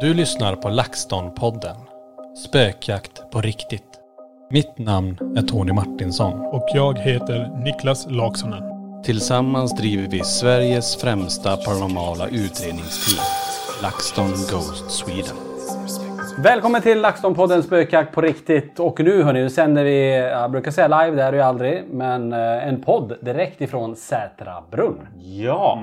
[0.00, 1.76] Du lyssnar på LaxTon-podden.
[2.36, 4.00] Spökjakt på riktigt.
[4.50, 6.40] Mitt namn är Tony Martinsson.
[6.40, 8.62] Och jag heter Niklas Laksonen.
[9.04, 13.24] Tillsammans driver vi Sveriges främsta paranormala utredningsteam.
[13.82, 15.45] LaxTon Ghost Sweden.
[16.38, 18.80] Välkommen till LaxTon-podden Spökjakt på riktigt.
[18.80, 21.84] Och nu hörni, nu sänder vi, jag brukar säga live, det är det ju aldrig,
[21.90, 25.08] men eh, en podd direkt ifrån Sätra brunn.
[25.18, 25.82] Ja,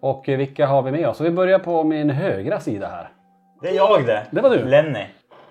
[0.00, 1.20] Och eh, vilka har vi med oss?
[1.20, 3.08] Och vi börjar på min högra sida här.
[3.62, 4.26] det är jag det.
[4.30, 4.64] Det var du.
[4.64, 5.04] Lenny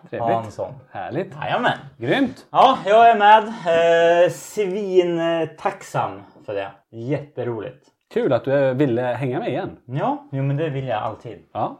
[0.10, 0.34] Trevligt.
[0.34, 0.74] Hansson.
[0.92, 1.34] Härligt.
[1.42, 1.78] Jajamän.
[1.98, 2.46] Grymt.
[2.52, 3.44] Ja, jag är med.
[4.26, 6.12] Eh, Svintacksam
[6.46, 6.68] för det.
[6.92, 7.86] Jätteroligt.
[8.14, 9.70] Kul att du eh, ville hänga med igen.
[9.86, 11.38] Ja, jo, men det vill jag alltid.
[11.54, 11.78] Ja.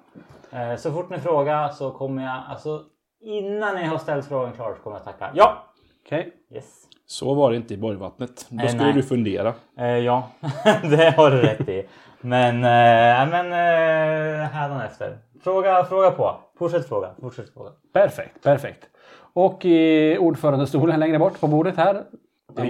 [0.52, 2.84] Eh, så fort ni frågar så kommer jag, alltså
[3.22, 5.32] innan ni har ställt frågan klart så kommer jag tacka.
[5.34, 5.64] Ja!
[6.06, 6.34] Okej.
[6.56, 6.84] Yes.
[7.06, 8.46] Så var det inte i Borgvattnet.
[8.50, 8.94] Då Eh, skulle nej.
[8.94, 9.54] du fundera.
[9.78, 10.28] Eh, ja,
[10.82, 11.88] det har du rätt i.
[12.22, 15.18] Men, eh, men eh, hädanefter.
[15.44, 16.36] Fråga, fråga på.
[16.58, 17.10] Fortsätt fråga.
[17.22, 17.72] Fortsätt fråga.
[17.94, 18.90] Perfekt, perfekt.
[19.34, 22.04] Och i ordförandestolen längre bort på bordet här.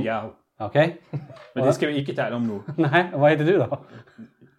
[0.03, 0.29] Ja.
[0.59, 1.01] Okej.
[1.56, 2.59] Men det ska vi inte tala om nu.
[2.91, 3.78] Nej, vad heter du då?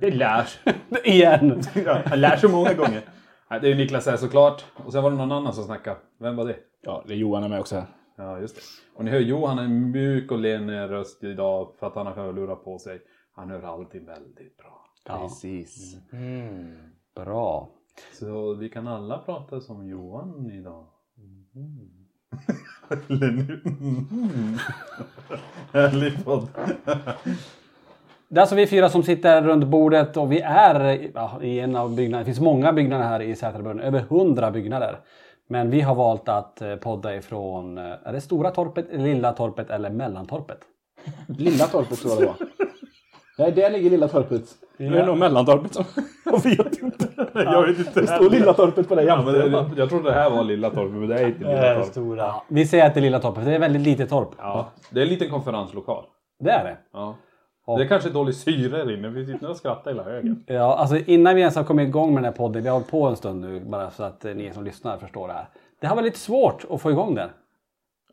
[0.00, 0.58] Det lärs.
[1.04, 1.62] Igen.
[1.74, 3.02] Jag lär så många gånger.
[3.50, 4.64] Nej, det är Niklas här såklart.
[4.84, 5.96] Och sen var det någon annan som snackade.
[6.18, 6.56] Vem var det?
[6.82, 7.86] Ja, det är Johan är med också här.
[8.16, 8.62] Ja, just det.
[8.94, 12.14] Och ni hör Johan har en mjuk och len röst idag för att han har
[12.14, 13.00] hörlurar på sig.
[13.32, 14.86] Han hör alltid väldigt bra.
[15.06, 15.96] Precis.
[17.14, 17.70] Bra.
[18.12, 20.86] Så vi kan alla prata som Johan idag.
[23.06, 23.60] Lenny.
[23.64, 24.58] Mm.
[25.72, 26.48] Härlig podd.
[28.30, 31.76] Det är alltså vi fyra som sitter runt bordet och vi är ja, i en
[31.76, 32.18] av byggnaderna.
[32.18, 34.98] Det finns många byggnader här i Sätrabrunn, över hundra byggnader.
[35.48, 39.70] Men vi har valt att eh, podda ifrån, eh, är det Stora torpet, Lilla torpet
[39.70, 40.58] eller Mellantorpet?
[41.38, 42.36] Lilla torpet tror jag det var.
[43.38, 44.42] Nej, där ligger Lilla torpet.
[44.78, 45.84] Det är nog Mellantorpet som...
[46.24, 47.08] Jag vet inte.
[47.34, 48.00] Jag vet inte.
[48.00, 50.70] Det står Lilla torpet på det Ja, men det, jag trodde det här var Lilla
[50.70, 51.86] Torp, men det är inte Lilla Torp.
[51.86, 52.34] Stora.
[52.48, 54.28] Vi säger att det är Lilla torpet, för det är väldigt litet torp.
[54.38, 56.04] Ja, det är en liten konferenslokal.
[56.40, 56.76] Det är det.
[56.92, 57.14] Ja.
[57.78, 60.44] Det är kanske dålig syre här inne, vi sitter och skrattar hela högen.
[60.46, 62.90] Ja, alltså innan vi ens har kommit igång med den här podden, vi har hållit
[62.90, 65.48] på en stund nu bara så att eh, ni som lyssnar förstår det här.
[65.80, 67.28] Det har varit lite svårt att få igång den.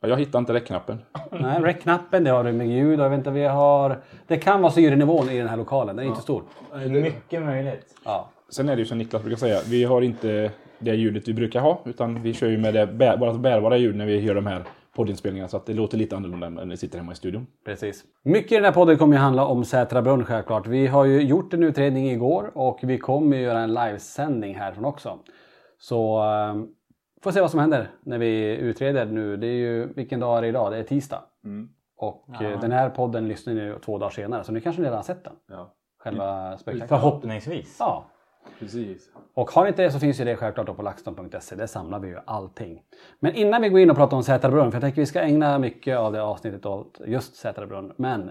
[0.00, 0.98] Ja, jag hittar inte räckknappen.
[1.30, 3.98] Nej, rec-knappen, det har du med ljud och jag vet inte, vi har...
[4.26, 6.42] Det kan vara syrenivån i den här lokalen, den är inte stor.
[6.88, 7.94] Mycket möjligt.
[8.04, 8.28] Ja.
[8.48, 11.60] Sen är det ju som Niklas brukar säga, vi har inte det ljudet vi brukar
[11.60, 14.46] ha, utan vi kör ju med det bär, vårt bärbara ljud när vi gör de
[14.46, 14.64] här
[14.98, 17.46] poddinspelningarna, så att det låter lite annorlunda än när ni sitter hemma i studion.
[17.64, 18.04] Precis.
[18.22, 20.66] Mycket i den här podden kommer ju handla om Sätra brunn självklart.
[20.66, 24.84] Vi har ju gjort en utredning igår och vi kommer ju göra en livesändning härifrån
[24.84, 25.18] också.
[25.78, 26.54] Så eh,
[27.22, 29.36] får se vad som händer när vi utreder nu.
[29.36, 30.72] Det är ju, vilken dag är det idag?
[30.72, 31.22] Det är tisdag.
[31.96, 34.96] Och eh, den här podden lyssnar ni ju två dagar senare så ni kanske redan
[34.96, 35.34] har sett den.
[35.48, 36.88] Ja, Själva spökjakten.
[36.88, 37.76] Förhoppningsvis.
[37.80, 38.04] Ja.
[38.58, 39.10] Precis.
[39.34, 41.56] Och har ni inte det så finns ju det självklart på laxton.se.
[41.56, 42.82] Där samlar vi ju allting.
[43.20, 45.58] Men innan vi går in och pratar om Sätrabrunn, för jag tänker vi ska ägna
[45.58, 47.92] mycket av det avsnittet åt just Sätrabrunn.
[47.96, 48.30] Men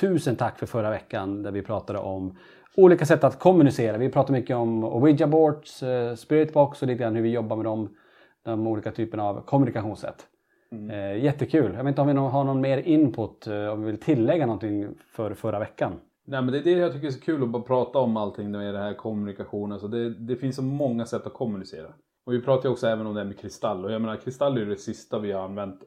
[0.00, 2.38] tusen tack för förra veckan där vi pratade om
[2.76, 3.98] olika sätt att kommunicera.
[3.98, 7.64] Vi pratade mycket om Ouija boards, eh, spiritbox och lite grann hur vi jobbar med
[7.64, 7.96] dem,
[8.44, 10.26] de olika typerna av kommunikationssätt.
[10.72, 10.90] Mm.
[10.90, 11.74] Eh, jättekul.
[11.76, 14.88] Jag vet inte om vi har någon mer input, eh, om vi vill tillägga någonting
[15.16, 15.92] för förra veckan.
[16.26, 18.50] Nej men det är det jag tycker är så kul att bara prata om allting
[18.50, 19.80] med det här kommunikationen.
[19.80, 21.94] Så det, det finns så många sätt att kommunicera.
[22.26, 23.84] Och vi pratar ju också även om det här med kristall.
[23.84, 25.82] Och jag menar kristall är ju det sista vi har använt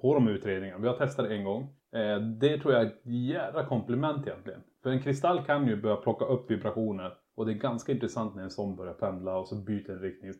[0.00, 0.82] på de utredningarna.
[0.82, 1.62] Vi har testat det en gång.
[1.92, 4.60] Eh, det tror jag är ett jädra komplement egentligen.
[4.82, 7.14] För en kristall kan ju börja plocka upp vibrationer.
[7.36, 10.32] Och det är ganska intressant när en sån börjar pendla och så byter den riktning.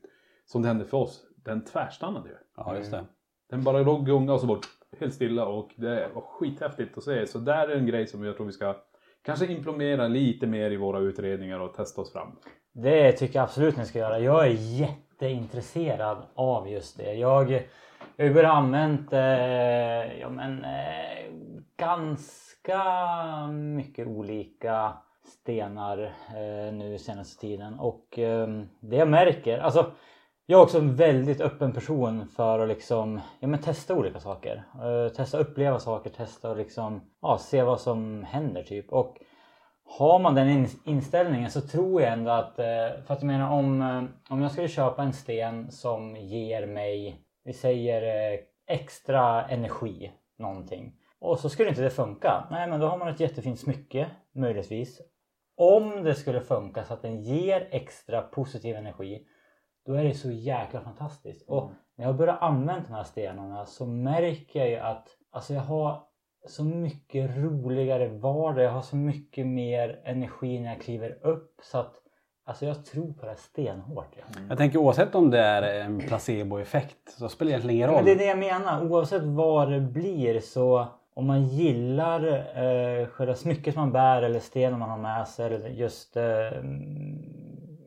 [0.44, 1.26] Som det hände för oss.
[1.44, 2.34] Den tvärstannade ju.
[2.56, 3.05] Ja, just det.
[3.50, 4.67] Den bara låg gunga och så bort
[5.00, 7.26] helt stilla och det var skithäftigt att se.
[7.26, 8.76] Så där är en grej som jag tror vi ska
[9.29, 12.29] kanske implementera lite mer i våra utredningar och testa oss fram.
[12.73, 14.19] Det tycker jag absolut ni ska göra.
[14.19, 17.15] Jag är jätteintresserad av just det.
[17.15, 17.65] Jag,
[18.19, 21.33] har börjat använda eh, ja, men, eh,
[21.77, 22.83] ganska
[23.53, 24.93] mycket olika
[25.25, 28.49] stenar eh, nu senaste tiden och eh,
[28.81, 29.93] det jag märker, alltså
[30.50, 34.62] jag är också en väldigt öppen person för att liksom, ja, men testa olika saker.
[34.85, 38.93] Uh, testa uppleva saker, testa och liksom, ja, se vad som händer typ.
[38.93, 39.17] Och
[39.85, 43.83] har man den inställningen så tror jag ändå att, uh, för att jag menar om,
[43.83, 50.93] uh, om jag skulle köpa en sten som ger mig, vi säger extra energi, någonting.
[51.21, 52.44] Och så skulle inte det funka.
[52.51, 55.01] Nej men då har man ett jättefint smycke, möjligtvis.
[55.56, 59.27] Om det skulle funka så att den ger extra positiv energi
[59.88, 61.49] då är det så jäkla fantastiskt.
[61.49, 61.75] Och mm.
[61.96, 66.02] när jag börjar använda de här stenarna så märker jag ju att alltså jag har
[66.46, 68.64] så mycket roligare vardag.
[68.64, 71.61] Jag har så mycket mer energi när jag kliver upp.
[71.62, 71.94] Så att
[72.44, 74.06] Alltså jag tror på det stenhårt.
[74.17, 74.23] Ja.
[74.37, 74.49] Mm.
[74.49, 77.96] Jag tänker oavsett om det är en placeboeffekt så spelar det egentligen ingen roll.
[77.96, 78.91] Men det är det jag menar.
[78.91, 84.79] Oavsett vad det blir så om man gillar eh, själva smycket man bär eller stenen
[84.79, 86.25] man har med sig eller just eh,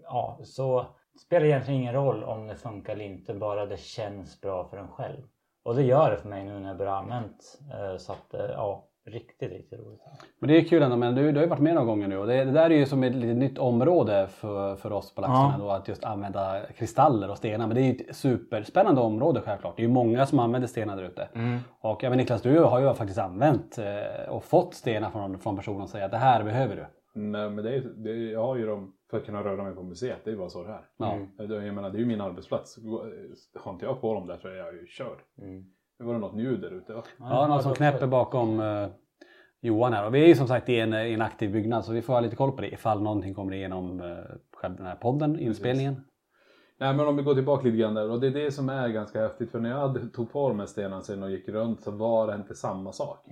[0.04, 0.86] ja, så
[1.22, 4.88] spelar egentligen ingen roll om det funkar eller inte, bara det känns bra för en
[4.88, 5.22] själv.
[5.64, 7.60] Och det gör det för mig nu när jag börjar använt.
[7.74, 10.02] Eh, så att eh, ja, riktigt, riktigt roligt.
[10.40, 12.18] Men det är kul ändå, men du, du har ju varit med några gånger nu
[12.18, 15.22] och det, det där är ju som ett lite nytt område för, för oss på
[15.22, 15.64] Laxarna ja.
[15.64, 17.68] då, att just använda kristaller och stenar.
[17.68, 19.76] Men det är ju ett superspännande område självklart.
[19.76, 21.30] Det är ju många som använder stenar där ute.
[21.36, 21.60] Mm.
[21.80, 25.84] Och även Niklas, du har ju faktiskt använt eh, och fått stenar från, från personer
[25.84, 26.86] och säger att det här behöver du.
[27.14, 29.84] Nej men det är, det, jag har ju dem för att kunna röra mig på
[29.84, 30.20] museet.
[30.24, 30.86] Det är bara så det är.
[30.98, 31.14] Ja.
[31.14, 31.28] Mm.
[31.38, 32.80] Jag menar det är ju min arbetsplats.
[33.56, 35.18] Har inte jag på dem där så är jag ju körd.
[35.38, 35.66] Mm.
[36.00, 37.04] Nu var det något ljud där ute va?
[37.20, 38.90] Ja, någon som knäpper bakom uh,
[39.62, 40.06] Johan här.
[40.06, 42.14] Och vi är ju som sagt i en, i en aktiv byggnad så vi får
[42.14, 44.18] ha lite koll på det ifall någonting kommer igenom uh,
[44.62, 45.96] den här podden, inspelningen.
[45.96, 46.12] Precis.
[46.78, 48.90] Nej men om vi går tillbaka lite grann där och det är det som är
[48.90, 51.92] ganska häftigt för när jag tog på de här stenarna sen och gick runt så
[51.92, 53.26] var det inte samma sak.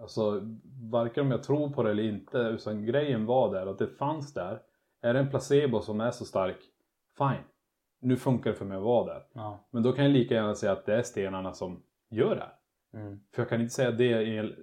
[0.00, 0.40] Alltså
[0.90, 4.34] varken om jag tror på det eller inte utan grejen var där att det fanns
[4.34, 4.60] där
[5.04, 6.56] är det en placebo som är så stark,
[7.18, 7.44] fine.
[8.00, 9.22] Nu funkar det för mig att vara där.
[9.32, 9.68] Ja.
[9.70, 12.50] Men då kan jag lika gärna säga att det är stenarna som gör det.
[12.98, 13.20] Mm.
[13.34, 14.04] För jag kan inte säga det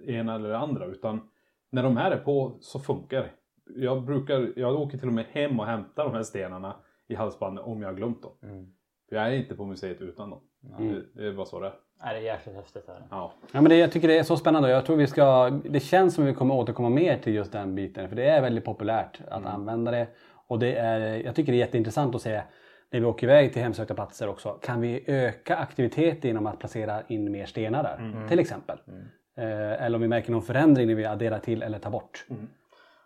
[0.07, 1.29] ena eller det andra utan
[1.69, 3.31] när de här är på så funkar det.
[3.75, 6.75] Jag brukar, jag åker till och med hem och hämtar de här stenarna
[7.07, 8.31] i halsbandet om jag har glömt dem.
[8.43, 8.73] Mm.
[9.09, 10.41] För jag är inte på museet utan dem.
[10.77, 10.93] Mm.
[10.93, 11.73] Det, det är bara så det är.
[12.03, 12.87] Nej, det är jäkligt häftigt.
[12.87, 13.07] Här.
[13.09, 13.33] Ja.
[13.51, 16.15] ja, men det, jag tycker det är så spännande jag tror vi ska, det känns
[16.15, 19.21] som att vi kommer återkomma mer till just den biten för det är väldigt populärt
[19.27, 19.53] att mm.
[19.53, 20.07] använda det.
[20.51, 22.41] Och det är, jag tycker det är jätteintressant att se
[22.89, 24.49] när vi åker iväg till hemsökta platser också.
[24.49, 27.97] Kan vi öka aktivitet genom att placera in mer stenar där?
[27.97, 28.27] Mm.
[28.27, 28.77] Till exempel.
[28.87, 29.01] Mm.
[29.37, 32.25] Eh, eller om vi märker någon förändring när vi adderar till eller tar bort.
[32.29, 32.47] Mm.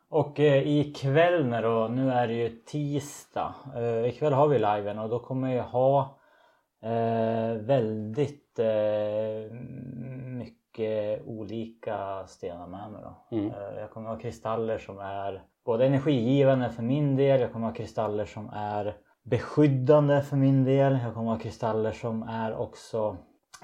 [0.09, 3.55] Och eh, ikväll när då, nu är det ju tisdag.
[3.75, 6.19] Eh, ikväll har vi liven och då kommer jag ha
[6.83, 9.55] eh, väldigt eh,
[10.25, 13.01] mycket olika stenar med mig.
[13.03, 13.37] Då.
[13.37, 13.49] Mm.
[13.49, 17.73] Eh, jag kommer ha kristaller som är både energigivande för min del, jag kommer ha
[17.73, 20.99] kristaller som är beskyddande för min del.
[21.03, 23.17] Jag kommer ha kristaller som är också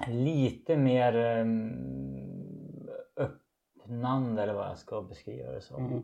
[0.08, 5.86] lite mer um, öppnande eller vad jag ska beskriva det som.
[5.86, 6.02] Mm.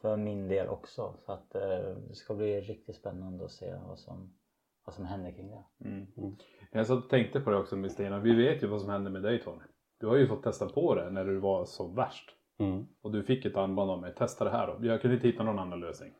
[0.00, 1.14] För min del också.
[1.26, 4.34] Så att uh, det ska bli riktigt spännande att se vad som,
[4.84, 5.88] vad som händer kring det.
[5.88, 6.06] Mm.
[6.16, 6.36] Mm.
[6.72, 8.18] Jag satt och tänkte på det också med Stina.
[8.18, 9.62] Vi vet ju vad som hände med dig Tony.
[10.00, 12.30] Du har ju fått testa på det när du var som värst.
[12.60, 12.86] Mm.
[13.02, 14.14] Och du fick ett armband av mig.
[14.14, 14.86] Testa det här då.
[14.86, 16.12] Jag kunde inte hitta någon annan lösning.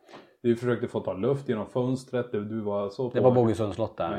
[0.42, 2.32] Du försökte få ta luft genom fönstret.
[2.32, 3.16] Du var så på.
[3.16, 4.10] Det var Bogesunds slott där.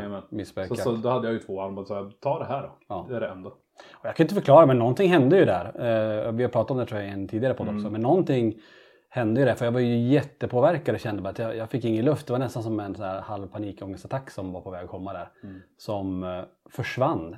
[0.68, 1.88] Så, så då hade jag ju två armband.
[1.88, 2.78] Så jag, ta det här då.
[2.88, 3.06] Ja.
[3.10, 3.50] Det är det enda.
[3.50, 5.66] Och jag kan inte förklara men någonting hände ju där.
[5.66, 7.78] Uh, vi har pratat om det tror jag i en tidigare podd mm.
[7.78, 7.90] också.
[7.90, 8.56] Men någonting
[9.10, 9.56] hände ju där.
[9.56, 12.28] För jag var ju jättepåverkad och kände bara att jag, jag fick ingen luft.
[12.28, 15.30] Det var nästan som en här halv panikångestattack som var på väg att komma där.
[15.44, 15.62] Mm.
[15.78, 17.36] Som uh, försvann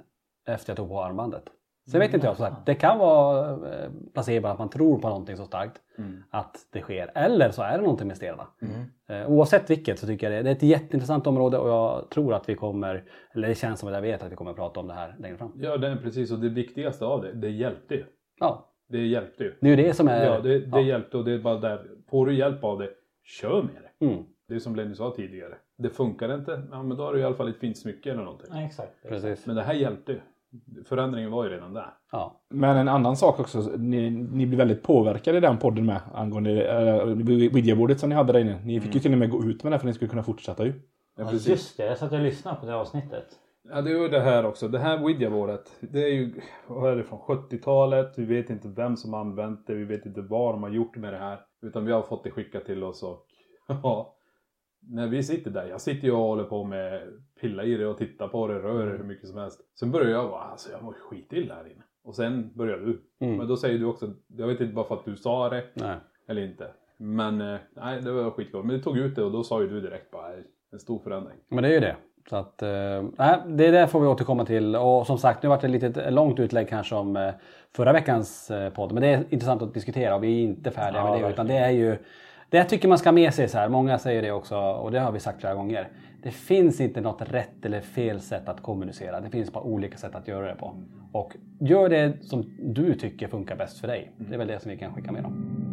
[0.48, 1.44] efter jag tog på armbandet.
[1.92, 5.08] Sen vet inte jag, så sagt, det kan vara eh, placebo att man tror på
[5.10, 6.24] någonting så starkt Mm.
[6.32, 7.12] att det sker.
[7.16, 8.48] Eller så är det någonting med stenarna.
[9.10, 12.34] Eh, Oavsett vilket så tycker jag det, det är ett jätteintressant område och jag tror
[12.34, 14.80] att vi kommer, eller det känns som att jag vet att vi kommer att prata
[14.80, 15.52] om det här längre fram.
[15.56, 16.32] Ja, det är precis.
[16.32, 18.06] Och det viktigaste av det, det hjälpte ju.
[18.40, 19.54] Ja, Det hjälpte ju.
[19.62, 20.26] det är ju det som är...
[20.26, 20.82] Ja, det, det ja.
[20.82, 21.86] hjälpte och det är bara där.
[22.10, 22.90] Får du hjälp av det,
[23.24, 24.06] kör med det.
[24.06, 25.54] Mm, Det är som Lenny sa tidigare.
[25.78, 28.24] Det funkar inte, ja men då har du i alla fall ett fint smycke eller
[28.24, 28.48] någonting.
[28.52, 28.92] Ja, exakt.
[29.10, 29.46] precis.
[29.46, 30.20] Men det här hjälpte ju.
[30.86, 31.94] Förändringen var ju redan där.
[32.12, 32.42] Ja.
[32.50, 36.68] Men en annan sak också, ni, ni blir väldigt påverkade i den podden med angående
[36.68, 37.06] äh,
[37.54, 38.60] videobordet som ni hade där inne.
[38.64, 40.24] Ni fick ju till och med gå ut med det för att ni skulle kunna
[40.24, 40.74] fortsätta ju.
[41.18, 41.48] Ja, Ja, precis.
[41.48, 43.26] just det, jag satt och lyssnade på det avsnittet.
[43.70, 44.68] Ja, det är ju det här också.
[44.68, 48.14] Det här Ouija-bordet, det är ju, vad är det, från 70-talet.
[48.18, 50.96] Vi vet inte vem som har använt det, vi vet inte vad de har gjort
[50.96, 51.40] med det här.
[51.62, 53.26] Utan vi har fått det skickat till oss och
[53.68, 54.15] ja,
[54.90, 57.02] när vi sitter där, jag sitter ju och håller på med
[57.42, 59.60] pilla i det och tittar på det, rör det hur mycket som helst.
[59.80, 61.84] Sen börjar jag bara, alltså jag mår skitilla här inne.
[62.04, 63.02] Och sen börjar du.
[63.26, 63.38] Mm.
[63.38, 65.96] Men då säger du också, jag vet inte bara för att du sa det Nej.
[66.28, 66.68] eller inte.
[66.98, 68.64] Men eh, nej, det var skitkul.
[68.64, 71.00] Men du tog ut det och då sa ju du direkt bara, "Nej, en stor
[71.00, 71.38] förändring.
[71.50, 71.96] Men det är ju det.
[72.30, 72.70] Så att, eh,
[73.18, 74.76] nej, det där får vi återkomma till.
[74.76, 77.34] Och som sagt, nu vart det ett litet långt utlägg kanske om eh,
[77.76, 78.92] förra veckans eh, podd.
[78.92, 81.30] Men det är intressant att diskutera och vi är inte färdiga Ja, med det.
[81.30, 81.86] Utan det verkligen.
[81.86, 81.98] är ju,
[82.56, 84.92] det jag tycker man ska ha med sig så här, många säger det också och
[84.92, 85.88] det har vi sagt flera gånger.
[86.24, 89.22] Det finns inte något rätt eller fel sätt att kommunicera.
[89.22, 90.76] Det finns bara olika sätt att göra det på.
[91.12, 94.12] Och gör det som du tycker funkar bäst för dig.
[94.18, 95.65] Det är väl det som vi kan skicka med dem.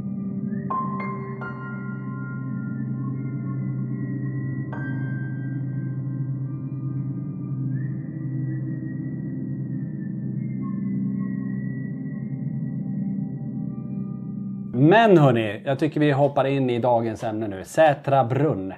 [14.74, 17.64] Men hörni, jag tycker vi hoppar in i dagens ämne nu.
[17.64, 18.74] Sätra brunn.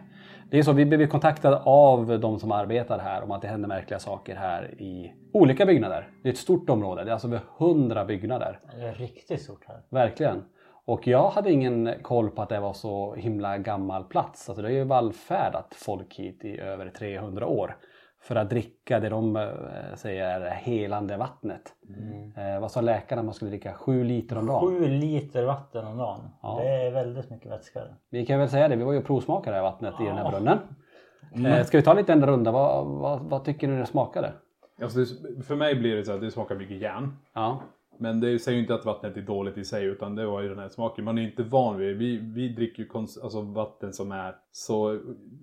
[0.51, 3.69] Det är så, vi blev kontaktade av de som arbetar här om att det händer
[3.69, 6.09] märkliga saker här i olika byggnader.
[6.23, 8.61] Det är ett stort område, det är alltså över 100 byggnader.
[8.77, 9.81] Det är riktigt stort här.
[9.91, 10.45] Verkligen.
[10.85, 14.49] Och jag hade ingen koll på att det var så himla gammal plats.
[14.49, 17.77] Alltså det har ju vallfärdat folk hit i över 300 år.
[18.25, 19.49] För att dricka det de eh,
[19.95, 21.73] säger är helande vattnet.
[22.37, 23.75] Eh, vad sa läkarna man skulle dricka?
[23.75, 24.69] 7 liter om dagen.
[24.69, 26.21] Sju liter vatten om dagen.
[26.43, 26.59] Ja.
[26.63, 27.81] Det är väldigt mycket vätska.
[28.11, 29.01] Vi kan väl säga det, vi var ju
[29.51, 30.31] det här vattnet i den här Ja.
[30.31, 30.59] brunnen.
[31.47, 32.51] Eh, ska vi ta en liten runda?
[32.51, 34.33] Vad, vad, vad tycker ni det smakade?
[34.83, 37.17] Alltså det, för mig blir det så att det smakar mycket järn.
[37.35, 37.61] Ja,
[37.99, 40.49] Men det säger ju inte att vattnet är dåligt i sig utan det var ju
[40.49, 41.05] den här smaken.
[41.05, 44.99] Man är inte van vid Vi, vi dricker ju kons- alltså vatten som är så,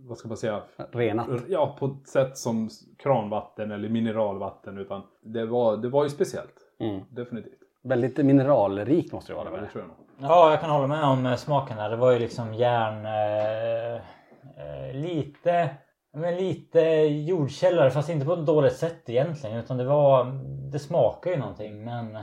[0.07, 0.61] vad ska man säga?
[0.91, 1.27] renat.
[1.47, 4.77] Ja, på ett sätt som kranvatten eller mineralvatten.
[4.77, 6.55] Utan det var, det var ju speciellt.
[6.79, 7.01] Mm.
[7.09, 7.53] Definitivt.
[7.83, 9.49] Väldigt mineralrikt måste det vara.
[9.55, 9.97] Ja, det tror jag nog.
[10.31, 11.89] Ja, jag kan hålla med om eh, smaken här.
[11.89, 13.05] Det var ju liksom järn...
[13.05, 15.69] Eh, eh, lite...
[16.13, 16.79] Men lite
[17.27, 19.57] jordkällare fast inte på ett dåligt sätt egentligen.
[19.57, 20.25] Utan det var...
[20.71, 22.17] Det smakar ju någonting men...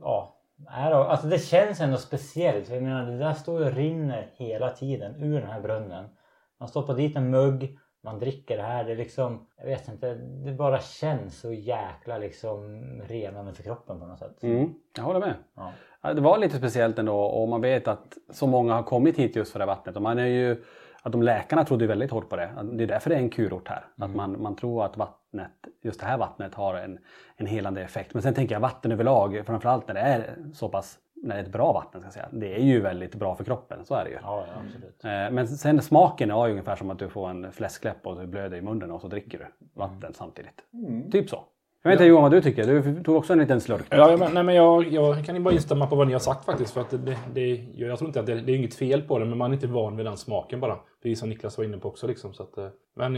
[0.00, 0.34] Ja.
[0.68, 2.68] är Alltså det känns ändå speciellt.
[2.68, 6.04] Jag menar det där står och rinner hela tiden ur den här brunnen.
[6.60, 7.78] Man stoppar dit en mugg.
[8.02, 8.84] Man dricker det här.
[8.84, 9.46] Det är liksom...
[9.58, 10.14] Jag vet inte.
[10.14, 14.42] Det bara känns så jäkla liksom renande för kroppen på något sätt.
[14.42, 15.34] Mm, jag håller med.
[15.56, 15.72] Ja.
[16.02, 19.36] Ja, Det var lite speciellt ändå och man vet att så många har kommit hit
[19.36, 19.96] just för det här vattnet.
[19.96, 20.64] Och man är ju,
[21.02, 22.50] att de läkarna trodde väldigt hårt på det.
[22.72, 23.84] Det är därför det är en kurort här.
[23.96, 25.50] Att man, man tror att vattnet,
[25.82, 26.98] just det här vattnet har en,
[27.36, 28.14] en helande effekt.
[28.14, 31.44] Men sen tänker jag vatten överlag, framförallt när det är så pass när det är
[31.44, 32.28] ett bra vatten, ska säga.
[32.32, 33.84] det är ju väldigt bra för kroppen.
[33.84, 34.18] Så är det ju.
[34.22, 34.44] Ja,
[35.02, 35.10] ja.
[35.10, 38.26] Eh, Men sen smaken är ju ungefär som att du får en fläskläpp och du
[38.26, 40.62] blöder i munnen och så dricker du vatten samtidigt.
[41.12, 41.44] Typ så.
[41.82, 42.64] Jag vet inte Johan vad du tycker?
[42.66, 43.86] Du tog också en liten slurk.
[43.90, 46.44] Ja, men, nej, men jag, jag kan ju bara instämma på vad ni har sagt
[46.44, 46.74] faktiskt.
[46.74, 49.24] För att det, det, jag tror inte att det, det är inget fel på det,
[49.24, 50.76] men man är inte van vid den smaken bara.
[51.02, 52.06] Precis som Niklas var inne på också.
[52.06, 52.66] Liksom, så att, eh,
[52.96, 53.16] men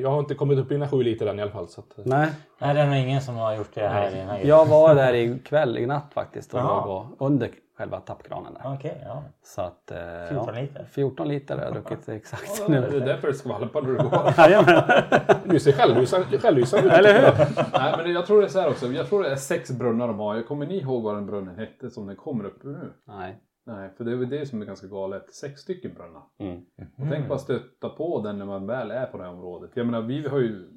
[0.00, 1.68] jag har inte kommit upp i den här sju liter än i alla fall.
[1.68, 2.28] Så att, eh, Nej,
[2.58, 4.94] Nej, det är nog ingen som har gjort det här i den här jag var
[4.94, 7.50] där ikväll, i natt faktiskt och och- under
[7.82, 8.74] själva tappkranen där.
[8.74, 9.22] Okej, ja.
[9.42, 9.98] Så att, eh,
[10.28, 10.84] 14 liter.
[10.84, 12.76] 14 liter har jag druckit exakt Det nu.
[12.96, 15.48] är därför det skvalpar när du går.
[15.52, 16.92] Du ser självlysande ut.
[16.92, 17.46] Eller hur?
[17.78, 18.86] Nej men jag tror det är så här också.
[18.86, 20.34] Jag tror det är sex brunnar de har.
[20.34, 22.92] Jag kommer ni ihåg vad den brunnen hette som den kommer upp ur nu?
[23.04, 23.40] Nej.
[23.66, 25.34] Nej, för det är väl det som är ganska galet.
[25.34, 26.22] Sex stycken brunnar.
[26.38, 26.56] Mm.
[26.98, 29.70] Och tänk bara stötta på den när man väl är på det här området.
[29.74, 30.68] Jag menar vi har ju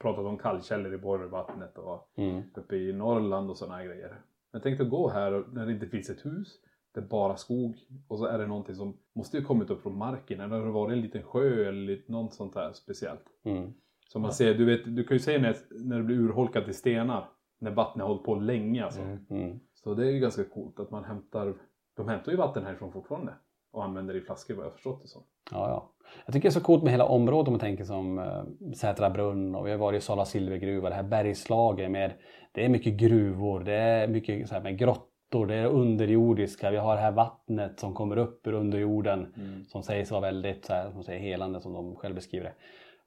[0.00, 2.42] pratat om kallkällor i Borgvattnet och Mm.
[2.54, 4.20] uppe i Norrland och sådana här grejer.
[4.54, 6.48] Men tänk dig att gå här när det inte finns ett hus.
[6.94, 7.76] Det är bara skog
[8.08, 10.40] och så är det någonting som måste ju kommit upp från marken.
[10.40, 13.24] Eller har det varit en liten sjö eller något sånt där speciellt.
[13.44, 13.72] Mm.
[14.08, 16.72] Som man ser, du, vet, du kan ju se när, när det blir urholkat i
[16.72, 17.28] stenar.
[17.58, 19.00] När vattnet har hållit på länge alltså.
[19.30, 19.60] Mm.
[19.74, 21.54] Så det är ju ganska coolt att man hämtar,
[21.96, 23.34] de hämtar ju vatten härifrån fortfarande.
[23.72, 25.22] och använder det i flaskor vad jag förstått det som.
[25.50, 25.90] Ja, ja.
[26.26, 29.10] Jag tycker det är så coolt med hela området om man tänker som äh, Sätra
[29.10, 32.12] brunn och vi har varit i Sala silvergruva, det här bergslaget med
[32.54, 36.76] det är mycket gruvor, det är mycket så här, med grottor, det är underjordiska, vi
[36.76, 39.64] har det här vattnet som kommer upp ur underjorden mm.
[39.64, 42.54] som sägs vara väldigt så här, som säger, helande som de själva beskriver det.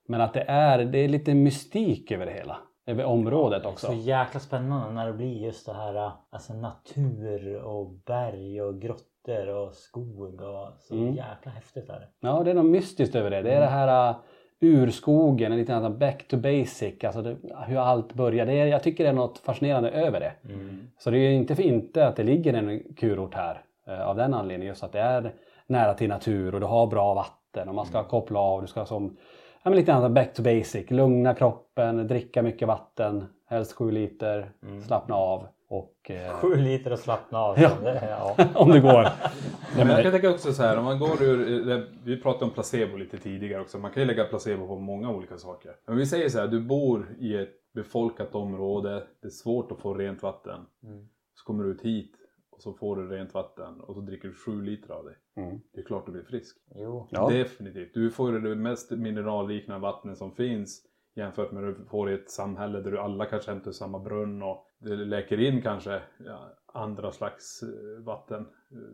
[0.08, 3.88] Men att det är, det är lite mystik över det hela över området också.
[3.88, 9.48] Så jäkla spännande när det blir just det här alltså natur och berg och grottor
[9.48, 11.14] och skog och så mm.
[11.14, 12.08] jäkla häftigt är det.
[12.20, 13.42] Ja, det är något mystiskt över det.
[13.42, 13.70] Det är mm.
[13.70, 14.16] det här
[14.60, 17.38] urskogen, en liten back to basic, alltså det,
[17.68, 18.46] hur allt börjar.
[18.46, 20.32] Det är, jag tycker det är något fascinerande över det.
[20.54, 20.88] Mm.
[20.98, 24.16] Så det är ju inte för inte att det ligger en kurort här uh, av
[24.16, 25.34] den anledningen, just att det är
[25.68, 28.10] nära till natur och du har bra vatten och man ska mm.
[28.10, 29.18] koppla av, du ska som
[29.64, 30.92] ja, men lite annat back to basic.
[30.92, 34.82] Lugna kroppen, dricka mycket vatten, helst 7 liter, mm.
[34.82, 35.48] slappna av.
[35.70, 36.32] Och, eh...
[36.32, 37.62] 7 liter och slappna av.
[37.62, 37.70] Ja.
[37.84, 38.46] Det, ja.
[38.56, 39.08] om det går.
[39.86, 42.98] men jag kan tänka också så här, om man går ur, vi pratade om placebo
[42.98, 45.76] lite tidigare också, man kan ju lägga placebo på många olika saker.
[45.86, 49.80] Men vi säger så här, du bor i ett befolkat område, det är svårt att
[49.80, 50.66] få rent vatten.
[50.84, 51.08] Mm.
[51.34, 52.16] Så kommer du ut hit
[52.50, 55.42] och så får du rent vatten och så dricker du 7 liter av det.
[55.42, 55.60] Mm.
[55.74, 56.58] Det är klart du blir frisk.
[56.76, 57.08] Jo.
[57.12, 57.30] Ja.
[57.30, 57.94] Definitivt.
[57.94, 60.84] Du får det mest mineralliknande vattnet som finns
[61.16, 64.44] jämfört med att du får i ett samhälle där du alla kanske hämtar samma brunn
[64.44, 68.46] och det läker in kanske ja, andra slags eh, vatten.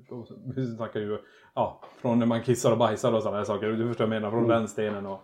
[0.55, 1.17] Vi snackar ju
[1.55, 3.67] ja, från när man kissar och bajsar och sådana saker.
[3.67, 4.31] Du förstår vad jag menar?
[4.31, 4.57] Från mm.
[4.57, 5.19] den stenen och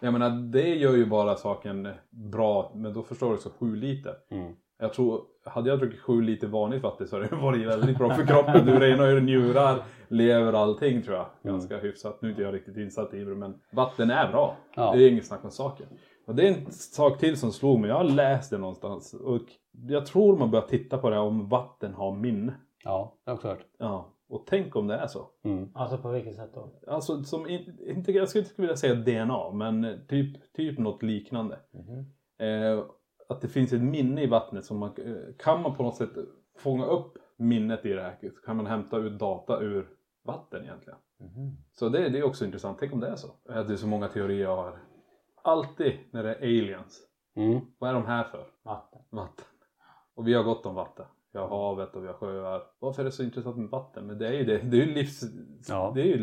[0.00, 4.14] jag menar det gör ju bara saken bra men då förstår du så 7 liter.
[4.30, 4.54] Mm.
[4.80, 8.14] Jag tror, hade jag druckit sju liter vanligt vatten så hade det varit väldigt bra
[8.14, 8.66] för kroppen.
[8.66, 11.26] Du renar ju njurar, lever, allting tror jag.
[11.26, 11.54] Mm.
[11.54, 11.86] Ganska mm.
[11.86, 12.22] hyfsat.
[12.22, 14.56] Nu är inte jag riktigt insatt i det men vatten är bra.
[14.74, 14.92] Ja.
[14.92, 15.86] Det är inget snack om saken.
[16.28, 17.90] Och det är en sak till som slog mig.
[17.90, 19.14] Jag har läst det någonstans.
[19.14, 19.42] Och
[19.88, 22.54] jag tror man börjar titta på det om vatten har minne.
[22.84, 23.66] Ja, det har jag också hört.
[23.78, 24.14] Ja.
[24.28, 25.28] Och tänk om det är så.
[25.44, 25.70] Mm.
[25.74, 26.80] Alltså på vilket sätt då?
[26.86, 31.58] Alltså som, inte, jag skulle inte vilja säga DNA men typ, typ något liknande.
[31.74, 32.04] Mm.
[32.38, 32.84] Eh,
[33.28, 36.12] att det finns ett minne i vattnet som man eh, kan man på något sätt
[36.58, 39.88] fånga upp minnet i det här så kan man hämta ut data ur
[40.24, 40.98] vatten egentligen.
[41.20, 41.56] Mm.
[41.74, 42.78] Så det, det är också intressant.
[42.80, 43.28] Tänk om det är så.
[43.48, 44.78] Att det är så många teorier jag har.
[45.42, 47.00] Alltid när det är aliens.
[47.36, 47.60] Mm.
[47.78, 48.44] Vad är de här för?
[48.64, 49.00] Vatten.
[49.10, 49.44] Vatten.
[50.16, 51.06] Och vi har gott om vatten.
[51.32, 52.62] Vi har havet och vi har sjöar.
[52.78, 54.06] Varför är det så intressant med vatten?
[54.06, 54.58] Men det är ju det.
[54.58, 55.22] Det är ju livs...
[55.68, 55.92] Ja.
[55.94, 56.16] Det är ju,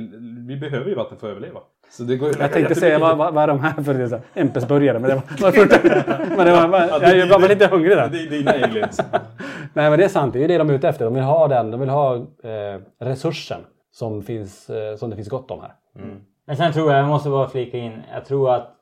[0.47, 1.59] vi behöver ju vatten för att överleva.
[1.89, 4.99] Så det går jag tänkte säga vad, vad, vad är de här för MP-burgare?
[4.99, 8.09] Men det var, var men det var, ja, det, jag var lite hungrig där.
[8.09, 9.01] Det är dina aliens.
[9.73, 11.05] Nej men det är sant, det är ju det de är ute efter.
[11.05, 15.29] De vill ha den, de vill ha eh, resursen som, finns, eh, som det finns
[15.29, 15.73] gott om här.
[15.95, 16.21] Mm.
[16.47, 18.74] Men sen tror jag, jag måste bara flika in, jag tror att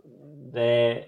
[0.54, 1.04] det är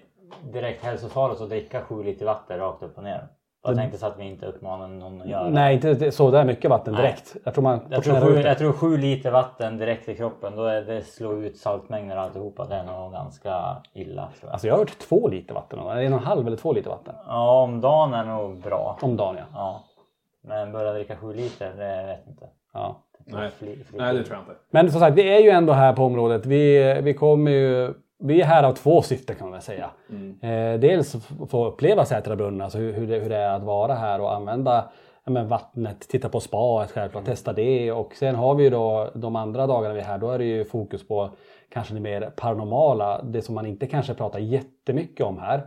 [0.52, 3.28] direkt hälsofarligt att dricka 7 liter vatten rakt upp och ner.
[3.64, 6.70] Jag tänkte så att vi inte uppmanar någon att göra Nej, inte så där mycket
[6.70, 7.30] vatten direkt.
[7.34, 7.42] Nej.
[7.44, 10.64] Jag tror, man jag, tror sju, jag tror sju liter vatten direkt i kroppen, då
[10.64, 12.66] är det slår ut saltmängder och alltihopa.
[12.66, 14.22] Det är nog ganska illa.
[14.22, 14.52] Tror jag.
[14.52, 15.78] Alltså jag har hört två liter vatten.
[15.78, 17.14] En och en halv eller två liter vatten.
[17.26, 18.98] Ja, om dagen är nog bra.
[19.00, 19.44] Om dagen ja.
[19.54, 19.84] ja.
[20.42, 22.46] Men börja dricka sju liter, det vet jag inte.
[22.72, 22.96] Ja.
[23.24, 23.50] Nej.
[23.50, 24.60] Fli, fli, Nej, det tror jag inte.
[24.70, 26.46] Men som sagt, vi är ju ändå här på området.
[26.46, 29.90] Vi, vi kommer ju vi är här av två syften kan man väl säga.
[30.10, 30.38] Mm.
[30.40, 31.16] Eh, dels
[31.48, 34.34] få uppleva Sätra brunn, alltså hur, hur, det, hur det är att vara här och
[34.34, 34.90] använda
[35.24, 37.34] ja, vattnet, titta på spaet självklart, mm.
[37.34, 37.92] testa det.
[37.92, 40.44] Och sen har vi ju då de andra dagarna vi är här, då är det
[40.44, 41.30] ju fokus på
[41.68, 45.66] kanske det mer paranormala, det som man inte kanske pratar jättemycket om här.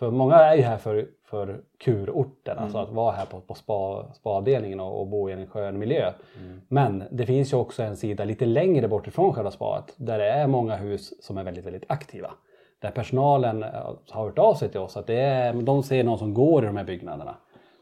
[0.00, 2.64] För många är ju här för, för kurorten, mm.
[2.64, 6.12] alltså att vara här på, på spa, spaavdelningen och, och, bo i en skön miljö.
[6.38, 6.60] Mm.
[6.68, 10.30] Men det finns ju också en sida lite längre bort ifrån själva spaet där det
[10.30, 12.30] är många hus som är väldigt, väldigt aktiva.
[12.78, 13.68] Där personalen eh,
[14.10, 16.66] har hört av sig till oss att det är, de ser någon som går i
[16.66, 17.36] de här byggnaderna.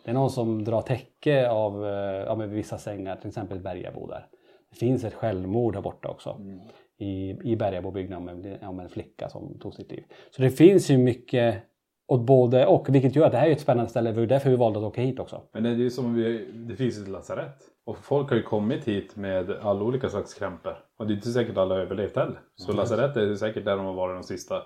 [0.05, 4.27] Det är någon som drar täcke av, eh, av vissa sängar, till exempel Bergabo där.
[4.71, 6.31] Det finns ett självmord här borta också.
[6.31, 6.61] Mm.
[6.97, 10.05] I, i Bergabobyggnaden med, om en flicka som tog sitt liv.
[10.31, 11.65] Så det finns ju mycket
[12.09, 14.13] åt både och, vilket gör att det här är ett spännande ställe.
[14.13, 15.43] Det är därför vi valde att åka hit också.
[15.53, 17.57] Men det är ju som om vi, det finns ett lasarett.
[17.85, 20.77] Och folk har ju kommit hit med alla olika slags krämpor.
[20.97, 22.41] Och det är inte säkert alla har överlevt heller.
[22.57, 22.77] Så mm.
[22.77, 24.63] lasarett är säkert där de har varit de sista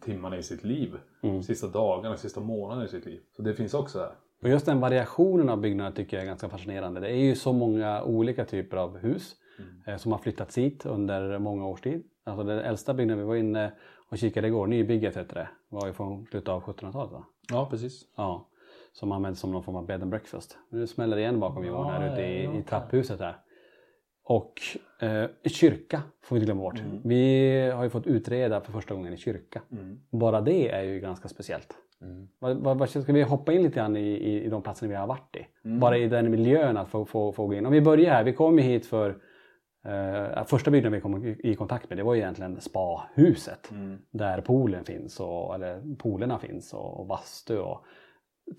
[0.00, 0.94] timmarna i sitt liv.
[1.22, 1.42] Mm.
[1.42, 3.20] Sista dagarna, sista månaderna i sitt liv.
[3.36, 4.12] Så det finns också här.
[4.42, 7.00] Och just den variationen av byggnader tycker jag är ganska fascinerande.
[7.00, 9.70] Det är ju så många olika typer av hus mm.
[9.86, 12.04] eh, som har flyttats hit under många års tid.
[12.24, 13.72] Alltså den äldsta byggnaden vi var inne
[14.14, 17.24] och kikade igår, nybygget hette det, var ju från slutet av 1700-talet va?
[17.50, 18.02] Ja precis.
[18.16, 18.48] Ja,
[18.92, 20.58] som används som någon form av bed and breakfast.
[20.70, 23.36] Nu smäller det igen bakom Johan ja, här ute i, i trapphuset här.
[24.24, 24.52] Och
[25.00, 26.80] eh, kyrka får vi inte glömma bort.
[26.80, 27.00] Mm.
[27.04, 29.62] Vi har ju fått utreda för första gången i kyrka.
[29.72, 30.00] Mm.
[30.10, 31.74] Bara det är ju ganska speciellt.
[32.02, 32.28] Mm.
[32.38, 35.06] Vad, vad, ska vi hoppa in lite grann i, i, i de platserna vi har
[35.06, 35.46] varit i?
[35.64, 35.80] Mm.
[35.80, 37.66] Bara i den miljön att få, få, få gå in.
[37.66, 39.16] Om vi börjar här, vi kom ju hit för
[39.84, 43.70] Eh, första byggnaden vi kom i kontakt med det var egentligen spahuset.
[43.70, 43.98] Mm.
[44.10, 47.58] Där poolen finns, och, eller poolerna finns och, och bastu.
[47.58, 47.84] Och,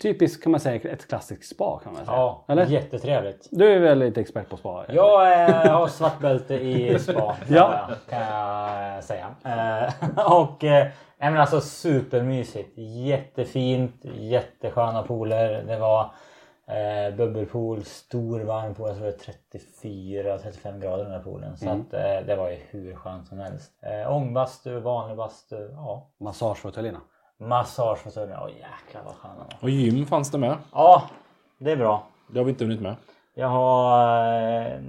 [0.02, 2.16] typiskt kan man säga ett klassiskt spa kan man säga.
[2.16, 2.66] Ja, eller?
[2.66, 3.48] jättetrevligt.
[3.50, 4.84] Du är väl lite expert på spa?
[4.84, 4.94] eller?
[4.94, 7.12] Jag eh, har svart bälte i spa
[7.46, 7.88] kan, Ja.
[7.88, 9.26] jag, kan jag säga.
[9.44, 9.92] Eh,
[10.32, 10.86] och eh,
[11.18, 12.78] men alltså supermysigt.
[12.78, 15.64] Jättefint, jättesköna pooler.
[15.66, 16.10] Det var
[16.68, 18.88] eh, bubbelpool, stor varm pool.
[18.88, 21.56] Jag tror det är 34-35 grader i den här poolen.
[21.56, 21.80] Så Mm.
[21.80, 23.72] att, eh, det var ju hur skönt som helst.
[23.82, 25.68] Eh, ångbastu, vanlig bastu.
[25.72, 26.10] Ja.
[26.20, 27.00] Massagefåtöljerna.
[27.38, 28.38] Massagefåtöljer.
[28.42, 29.56] Åh jäklar vad sköna de var.
[29.60, 30.56] Och gym fanns det med.
[30.72, 31.02] Ja,
[31.58, 32.06] det är bra.
[32.30, 32.96] Det har vi inte hunnit med.
[33.34, 34.32] Jag har
[34.72, 34.80] eh,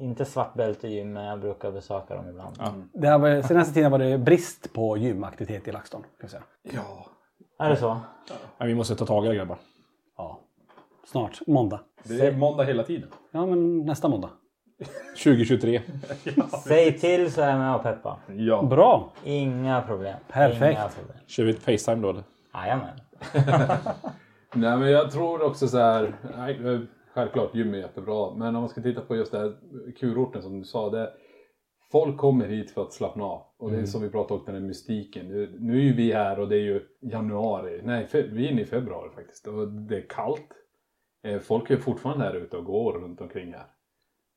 [0.00, 2.56] inte svart bälte i gym men jag brukar besöka dem ibland.
[2.92, 6.00] Det har varit, senaste tiden var det brist på gymaktivitet i LaxTon.
[6.02, 6.42] Kan jag säga.
[6.62, 7.06] Ja.
[7.64, 8.00] Är det så?
[8.58, 9.56] Nej, vi måste ta tag i det grabbar.
[11.08, 11.10] Ja.
[11.10, 11.80] Snart, måndag.
[12.04, 13.08] Det är måndag hela tiden.
[13.30, 14.30] Ja, men nästa måndag.
[15.24, 15.80] 2023.
[16.64, 18.18] Säg till så är jag med och peppa.
[18.36, 18.62] Ja.
[18.62, 19.12] Bra!
[19.24, 20.16] Inga problem.
[20.28, 20.78] Perfekt.
[20.78, 21.16] Inga problem.
[21.26, 22.22] Kör vi ett Facetime då eller?
[22.54, 23.00] Jajamän.
[24.54, 26.16] Nej men jag tror också så här.
[26.36, 28.34] Nej, självklart gym är jättebra.
[28.34, 29.54] Men om man ska titta på just det här
[30.00, 30.90] kurorten som du sa.
[30.90, 31.10] Det,
[31.92, 33.42] folk kommer hit för att slappna av.
[33.58, 35.28] Och det är som vi pratade om den här mystiken.
[35.28, 37.80] Nu, nu är ju vi här och det är ju januari.
[37.84, 39.46] Nej, fe, vi är inne i februari faktiskt.
[39.46, 40.54] Och det är kallt.
[41.22, 43.66] Eh, Folk är fortfarande här ute och går runt omkring här.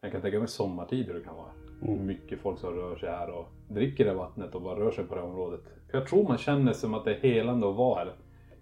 [0.02, 1.98] Jag kan tänka mig sommartid hur det kan vara.
[1.98, 5.16] Mycket folk som rör sig här och dricker det vattnet och bara rör sig på
[5.16, 5.60] det här området.
[5.92, 8.14] För jag tror man känner som att det är helande att vara här.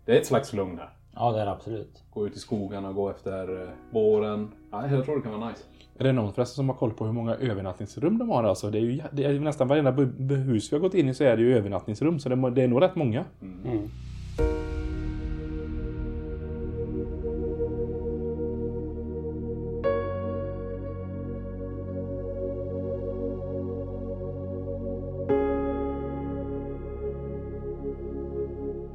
[0.06, 0.90] Det är ett slags lugn här.
[1.16, 2.04] Ja det är det absolut.
[2.12, 4.52] Gå ut i skogarna och gå efter eh, våren.
[4.72, 5.64] Ja, jag tror det kan vara nice.
[5.98, 8.70] Är det någon förresten som har koll på hur många övernattningsrum de har alltså?
[8.70, 9.92] Det är ju det är ju nästan varenda
[10.36, 12.20] hus vi har gått in i så är det ju övernattningsrum.
[12.20, 13.26] Så det, det är nog rätt många.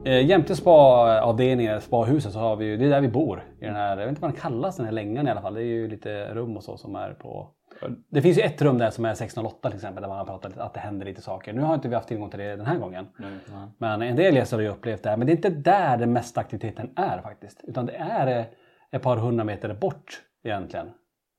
[0.04, 3.42] Eh, jämte spa-avdelningen, spahuset, så har vi ju, det är där vi bor.
[3.60, 5.54] I den här, jag vet inte vad den kallas den här längan i alla fall.
[5.54, 7.48] Det är ju lite rum och så som är på...
[8.10, 10.50] Det finns ju ett rum där som är 608 till exempel där man har pratat
[10.50, 11.52] lite, att det händer lite saker.
[11.52, 13.06] Nu har inte vi haft tillgång till det den här gången.
[13.78, 15.16] Men en del gäster har ju upplevt det här.
[15.16, 17.60] Men det är inte där den mesta aktiviteten är faktiskt.
[17.62, 18.44] Utan det är eh,
[18.92, 20.90] ett par hundra meter bort egentligen.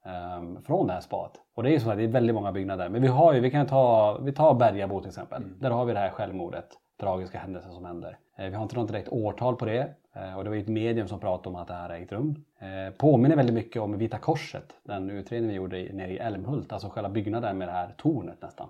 [0.06, 1.32] ehm, från det här spat.
[1.56, 2.90] Och det är ju så att det är väldigt många byggnader.
[2.90, 5.44] Men vi har ju, vi kan ju ta, vi tar Bergabo till exempel.
[5.60, 6.68] Där har vi det här självmordet.
[7.00, 8.18] Tragiska händelser som händer.
[8.38, 9.94] Eh, Vi har inte något direkt årtal på det.
[10.16, 12.36] eh, Och det var ju ett medium som pratade om att det här ägt rum.
[12.60, 14.74] Eh, Påminner väldigt mycket om Vita Korset.
[14.84, 16.74] Den utredning vi gjorde i- nere i Älmhult.
[16.74, 18.68] Alltså själva byggnaden med det här tornet nästan.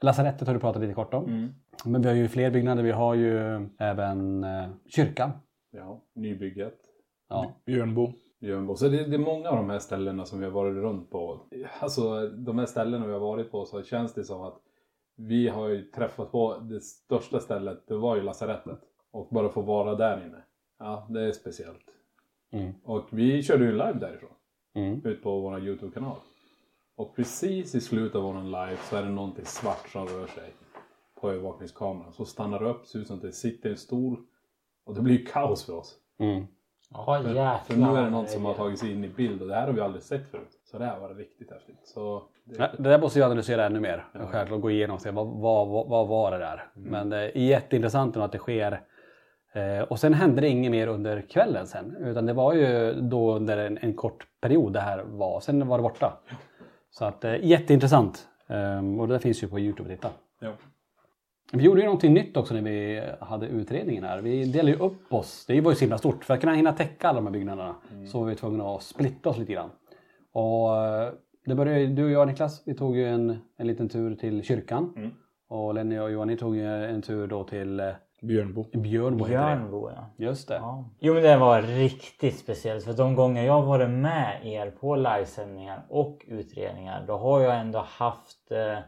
[0.00, 1.24] Lasarettet har du pratat lite kort om.
[1.84, 2.82] Men vi har ju fler byggnader.
[2.82, 4.46] Vi har ju även
[4.86, 5.30] kyrkan.
[5.70, 6.74] Ja, nybygget.
[7.28, 7.52] Ja.
[7.66, 8.12] Björnbo.
[8.40, 8.76] Björnbo.
[8.76, 11.40] Så det, det är många av de här ställena som vi har varit runt på.
[11.80, 14.54] Alltså de här ställena vi har varit på så känns det som att
[15.16, 17.86] vi har ju träffat på det största stället.
[17.86, 18.78] Det var ju lasarettet.
[19.10, 20.42] Och bara få vara där inne.
[20.78, 21.84] Ja, det är speciellt.
[22.50, 22.72] Mm.
[22.84, 24.30] Och vi körde ju en live därifrån.
[24.74, 25.06] Mm.
[25.06, 26.16] Ut på vår Youtube-kanal.
[26.96, 30.52] Och precis i slutet av vår live så är det någonting svart som rör sig.
[31.20, 32.12] På övervakningskameran.
[32.12, 34.26] Så stannar det upp, ser ut som att det sitter en stol.
[34.84, 35.98] Och det blir ju kaos för oss.
[36.18, 36.46] Mm.
[36.94, 37.58] Ja jäklar.
[37.58, 39.66] För nu är det någon som har tagit sig in i bild och det här
[39.66, 40.48] har vi aldrig sett förut.
[40.70, 41.80] Så det här var riktigt häftigt.
[41.84, 44.04] Så det, Ja, Det där måste vi analysera ännu mer.
[44.30, 46.64] Självklart gå igenom och se vad, vad, vad, vad var det där.
[46.74, 48.80] Men det är jätteintressant att det sker.
[49.52, 51.96] Eh, och sen hände det inget mer under kvällen sen.
[52.00, 55.40] Utan det var ju då under en, en kort period det här var.
[55.40, 56.18] Sen var det borta.
[56.90, 58.28] Så att eh, jätteintressant.
[58.48, 60.10] Ehm, och det finns ju på Youtube att titta.
[60.40, 60.52] ja.
[61.52, 64.20] Vi gjorde ju någonting nytt också när vi hade utredningen här.
[64.20, 65.44] Vi delade ju upp oss.
[65.46, 66.24] Det var ju så himla stort.
[66.24, 67.74] För att kunna hinna täcka alla de här byggnaderna
[68.12, 69.70] så var vi tvungna att splitta oss lite grann.
[70.32, 71.12] Och eh,
[71.46, 75.12] det började du och jag Niklas, vi tog ju en, en liten tur till kyrkan.
[75.48, 77.86] Och Lenny och Johan, ni tog ju en tur då till eh,
[78.22, 78.66] Björnbo.
[78.72, 79.24] Björnbo.
[79.24, 79.56] heter det.
[79.56, 80.10] Björnbo ja.
[80.16, 80.54] Just det.
[80.54, 80.90] Ja.
[81.00, 85.86] Jo men det var riktigt speciellt för de gånger jag varit med er på livesändningar
[85.88, 88.78] och utredningar då har jag ändå haft eh,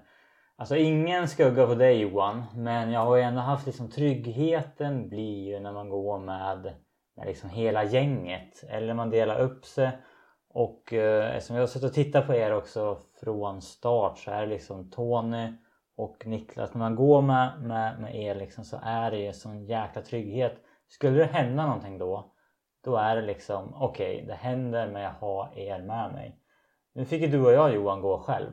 [0.57, 5.49] Alltså ingen skugga på dig Johan men jag har ju ändå haft liksom tryggheten blir
[5.49, 6.75] ju när man går med,
[7.17, 9.99] med liksom hela gänget eller man delar upp sig
[10.51, 14.41] och eh, eftersom jag har suttit och tittat på er också från start så är
[14.41, 15.53] det liksom Tony
[15.97, 16.75] och Niklas.
[16.75, 20.55] När man går med, med, med er liksom så är det ju sån jäkla trygghet.
[20.89, 22.33] Skulle det hända någonting då,
[22.85, 26.39] då är det liksom okej, det händer men jag har er med mig.
[26.95, 28.51] Nu fick ju du och jag Johan gå själv.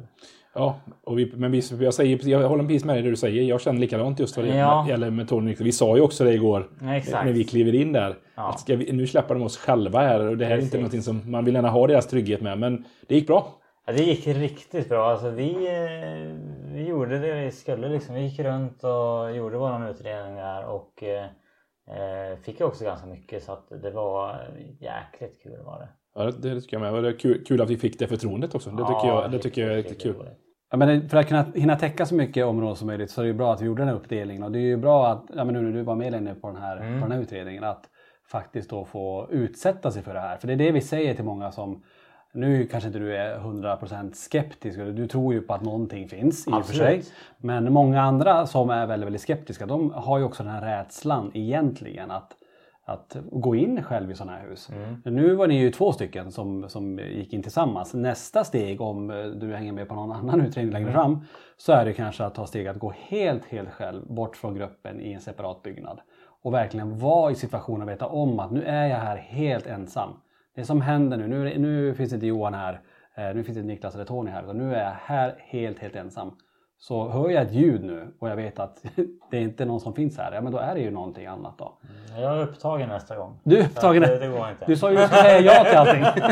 [0.53, 3.43] Ja, och vi, men vi, jag, säger, jag håller precis med dig det du säger.
[3.43, 4.85] Jag känner likadant just vad det Ja.
[4.89, 5.55] gäller med Tony.
[5.59, 6.69] Vi sa ju också det igår.
[6.91, 7.25] Exakt.
[7.25, 8.17] När vi kliver in där.
[8.35, 8.49] Ja.
[8.49, 10.27] Att vi, nu släpper de oss själva här.
[10.27, 10.67] Och det här är Precis.
[10.67, 12.59] inte någonting som man vill gärna ha deras trygghet med.
[12.59, 13.47] Men det gick bra.
[13.85, 15.11] Ja, det gick riktigt bra.
[15.11, 16.35] Alltså, vi, eh,
[16.73, 17.89] vi gjorde det vi skulle.
[17.89, 18.15] Liksom.
[18.15, 21.25] Vi gick runt och gjorde våran utredning där och eh,
[21.87, 24.47] eh fick också ganska mycket så att det var
[24.79, 25.89] jäkligt kul var det.
[26.15, 26.93] Ja, det, tycker jag med.
[26.93, 28.69] Och det är kul, kul, att vi fick det förtroendet också.
[28.69, 30.15] Det tycker, ja, jag, det tycker jag är lite kul.
[30.71, 33.33] Ja, men för att kunna hinna täcka så mycket områden som möjligt så är det
[33.33, 34.43] bra att vi gjorde den här uppdelningen.
[34.43, 36.47] Och det är ju bra att, ja, men nu när du var med Lenny på
[36.47, 37.01] den här, mm.
[37.01, 37.89] på den här utredningen, att
[38.31, 40.37] faktiskt då få utsätta sig för det här.
[40.37, 41.83] För det är det vi säger till många som
[42.33, 46.51] nu kanske inte du är 100% skeptisk, du tror ju på att någonting finns i
[46.51, 47.03] och för sig.
[47.37, 51.31] Men många andra som är väldigt, väldigt skeptiska, de har ju också den här rädslan
[51.33, 52.33] egentligen att,
[52.85, 54.69] att gå in själv i sådana här hus.
[54.69, 55.15] Mm.
[55.15, 57.93] Nu var ni ju två stycken som, som gick in tillsammans.
[57.93, 59.07] Nästa steg, om
[59.41, 61.01] du hänger med på någon annan utredning längre mm.
[61.01, 61.25] fram,
[61.57, 65.01] så är det kanske att ta steg att gå helt, helt själv bort från gruppen
[65.01, 65.99] i en separat byggnad.
[66.43, 70.13] Och verkligen vara i situationen och veta om att nu är jag här helt ensam
[70.55, 72.81] det som händer nu, nu, nu finns inte Johan här,
[73.15, 75.95] eh, nu finns inte Niklas eller Tony här, utan nu är jag här helt, helt
[75.95, 76.37] ensam.
[76.83, 78.83] Så hör jag ett ljud nu och jag vet att
[79.31, 81.53] det är inte någon som finns här, ja men då är det ju någonting annat
[81.57, 81.73] då.
[81.83, 83.39] Mm, jag är upptagen nästa gång.
[83.43, 84.01] Du är upptagen?
[84.01, 84.65] Det, det går inte.
[84.65, 86.25] Du sa ju att du säga ja till allting.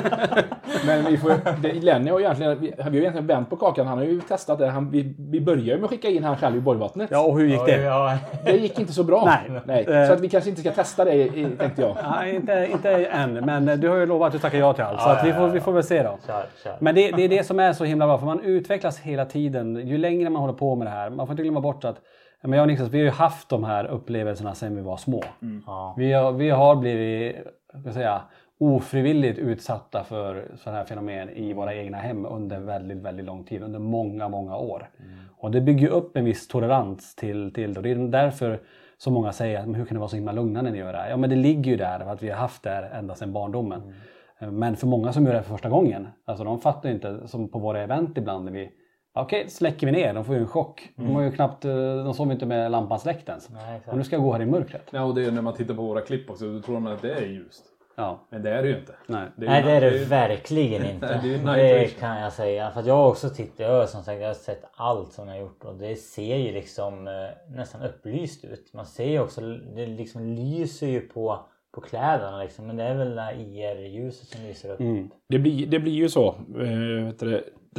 [0.85, 3.87] men vi får, det, Lenny har ju egentligen, vi har ju egentligen vänt på kakan.
[3.87, 4.67] Han har ju testat det.
[4.67, 7.09] Han, vi, vi började ju med att skicka in han själv i borgvattnet.
[7.11, 7.81] Ja, och hur gick det?
[7.81, 9.39] Ja, det gick inte så bra.
[9.45, 9.61] Nej.
[9.65, 10.07] Nej.
[10.07, 11.97] Så att vi kanske inte ska testa det, tänkte jag.
[12.11, 13.33] Nej, inte, inte än.
[13.33, 15.01] Men du har ju lovat att du tackar ja till allt.
[15.01, 16.17] Så att vi, får, vi får väl se då.
[16.27, 16.75] Kör, kör.
[16.79, 19.87] Men det, det är det som är så himla bra, för man utvecklas hela tiden.
[19.87, 21.09] Ju längre man håller på med det här.
[21.09, 22.01] Man får inte glömma bort att
[22.41, 25.23] men jag och Niklas, vi har ju haft de här upplevelserna sedan vi var små.
[25.41, 25.63] Mm.
[25.97, 27.35] Vi, har, vi har blivit
[27.81, 28.21] ska säga,
[28.59, 33.63] ofrivilligt utsatta för sådana här fenomen i våra egna hem under väldigt, väldigt lång tid,
[33.63, 34.89] under många, många år.
[34.99, 35.11] Mm.
[35.37, 37.77] Och det bygger upp en viss tolerans till, till det.
[37.77, 38.59] Och det är därför
[38.97, 40.99] som många säger, men hur kan det vara så himla lugna när ni gör det
[40.99, 41.09] här?
[41.09, 43.33] Ja, men det ligger ju där för att vi har haft det här ända sedan
[43.33, 43.93] barndomen.
[44.39, 44.59] Mm.
[44.59, 47.59] Men för många som gör det för första gången, alltså de fattar inte, som på
[47.59, 48.71] våra event ibland när vi
[49.13, 50.13] Okej, okay, släcker vi ner.
[50.13, 50.89] De får ju en chock.
[50.97, 51.09] Mm.
[51.09, 53.49] De har ju knappt, eh, de sover inte med lampan släckt ens.
[53.49, 54.87] Nej, och nu ska jag gå här i mörkret.
[54.91, 57.01] Ja, och det är när man tittar på våra klipp också, då tror man att
[57.01, 57.63] det är ljust.
[57.95, 58.19] Ja.
[58.29, 58.93] Men det är det ju inte.
[59.07, 61.21] Nej, det är, Nej, det, är det, verkligen inte.
[61.23, 62.71] det, det kan jag säga.
[62.71, 65.27] För att jag har också tittat, jag har, som sagt, jag har sett allt som
[65.27, 67.13] jag har gjort och det ser ju liksom eh,
[67.55, 68.73] nästan upplyst ut.
[68.73, 69.41] Man ser ju också,
[69.75, 71.39] det liksom lyser ju på
[71.71, 72.67] på kläderna liksom.
[72.67, 74.79] Men det är väl IR-ljuset som lyser upp.
[74.79, 75.09] Mm.
[75.29, 76.27] Det, blir, det blir ju så.
[76.27, 77.13] Eh,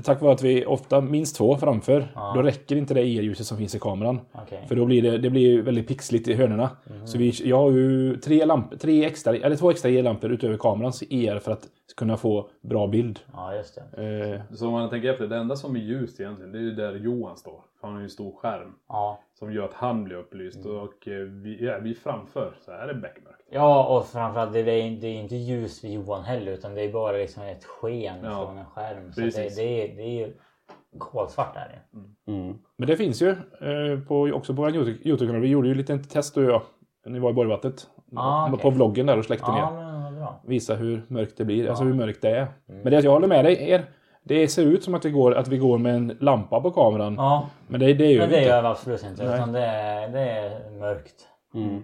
[0.03, 2.13] tack vare att vi ofta minst två framför.
[2.15, 2.33] Ja.
[2.35, 4.21] Då räcker inte det IR-ljuset som finns i kameran.
[4.47, 4.67] Okay.
[4.67, 6.71] För då blir det, det blir väldigt pixligt i hörnorna.
[6.91, 7.07] Mm.
[7.07, 11.03] Så vi, jag har ju tre lampor, tre extra, eller två extra IR-lampor utöver kamerans
[11.03, 13.21] IR för att kunna få bra bild.
[13.33, 14.41] Ja, just det.
[14.51, 14.57] Eh.
[14.57, 16.95] Så om man tänker efter, det enda som är ljust egentligen, det är ju där
[16.95, 17.61] Johan står.
[17.83, 18.75] Han har ju en stor skärm.
[18.89, 19.21] Ja.
[19.39, 20.65] Som gör att han blir upplyst.
[20.65, 20.77] Mm.
[20.77, 23.40] Och eh, vi, ja, vi framför så är det beckmörkt.
[23.53, 24.65] Ja, och framförallt det är,
[25.01, 28.47] det är inte ljus vid Johan heller utan det är bara liksom ett sken ja.
[28.47, 29.13] från en skärm.
[29.13, 30.33] Så det, det, är, det är ju
[30.99, 31.99] kolsvart är det.
[31.99, 32.43] Mm.
[32.43, 32.59] Mm.
[32.77, 35.41] Men det finns ju eh, på, också på vår Youtube-kanal.
[35.41, 36.63] Vi gjorde ju lite test du och jag.
[37.05, 37.87] När vi var i Borgvattnet.
[38.17, 38.63] Ah, okay.
[38.63, 40.27] På vloggen där och släckte ah, ner.
[40.45, 41.65] Visa hur mörkt det blir.
[41.65, 41.71] Ja.
[41.71, 42.47] Alltså hur mörkt det är.
[42.69, 42.83] Mm.
[42.83, 43.71] Men det, jag håller med dig.
[43.71, 43.85] Er,
[44.23, 47.15] det ser ut som att vi går, att vi går med en lampa på kameran.
[47.15, 47.49] Ja.
[47.69, 48.51] Men det, det gör Men vi det inte.
[48.51, 49.25] gör vi absolut inte.
[49.25, 51.29] Utan det, är, det är mörkt.
[51.55, 51.83] Mm.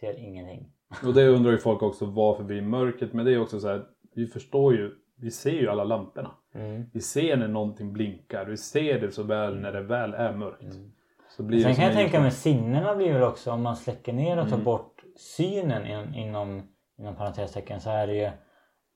[0.00, 0.68] Ser ingenting.
[1.06, 3.12] Och det undrar ju folk också varför vi är mörkret.
[3.12, 6.30] Men det är också så här, vi förstår ju, vi ser ju alla lamporna.
[6.54, 6.84] Mm.
[6.92, 8.44] Vi ser när någonting blinkar.
[8.44, 10.62] Vi ser det så väl när det väl är mörkt.
[10.62, 10.92] Mm.
[11.36, 14.38] Så blir Sen kan jag tänka mig sinnena blir väl också om man släcker ner
[14.38, 14.64] och tar mm.
[14.64, 16.62] bort synen in, inom,
[16.98, 18.30] inom parentestecken så är det ju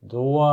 [0.01, 0.47] då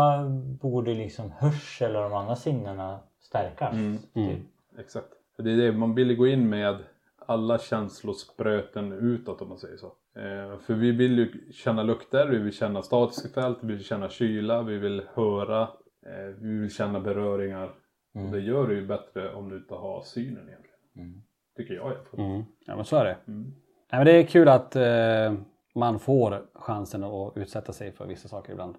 [0.61, 3.73] borde liksom hörsel och de andra sinnena stärkas.
[3.73, 3.97] Mm.
[4.13, 4.35] Mm.
[4.79, 5.07] Exakt.
[5.35, 6.83] För det är det, man vill gå in med
[7.25, 9.91] alla känslospröten utåt om man säger så.
[10.15, 14.09] Eh, för vi vill ju känna lukter, vi vill känna statiska fält, vi vill känna
[14.09, 15.61] kyla, vi vill höra,
[16.05, 17.71] eh, vi vill känna beröringar.
[18.15, 18.27] Mm.
[18.27, 20.79] Och det gör det ju bättre om du inte har synen egentligen.
[20.95, 21.21] Mm.
[21.57, 22.19] Tycker jag i alla fall.
[22.19, 22.43] Mm.
[22.65, 23.17] Ja men så är det.
[23.27, 23.43] Mm.
[23.91, 25.33] Nej, men det är kul att eh,
[25.75, 28.75] man får chansen att utsätta sig för vissa saker ibland.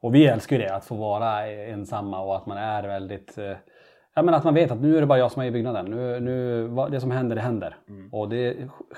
[0.00, 3.56] Och vi älskar ju det, att få vara ensamma och att man är väldigt eh,
[4.14, 5.86] Ja, men att man vet att nu är det bara jag som är i byggnaden.
[5.86, 7.76] Nu, nu, det som händer, det händer.
[7.88, 8.08] Mm.
[8.12, 8.56] Och det,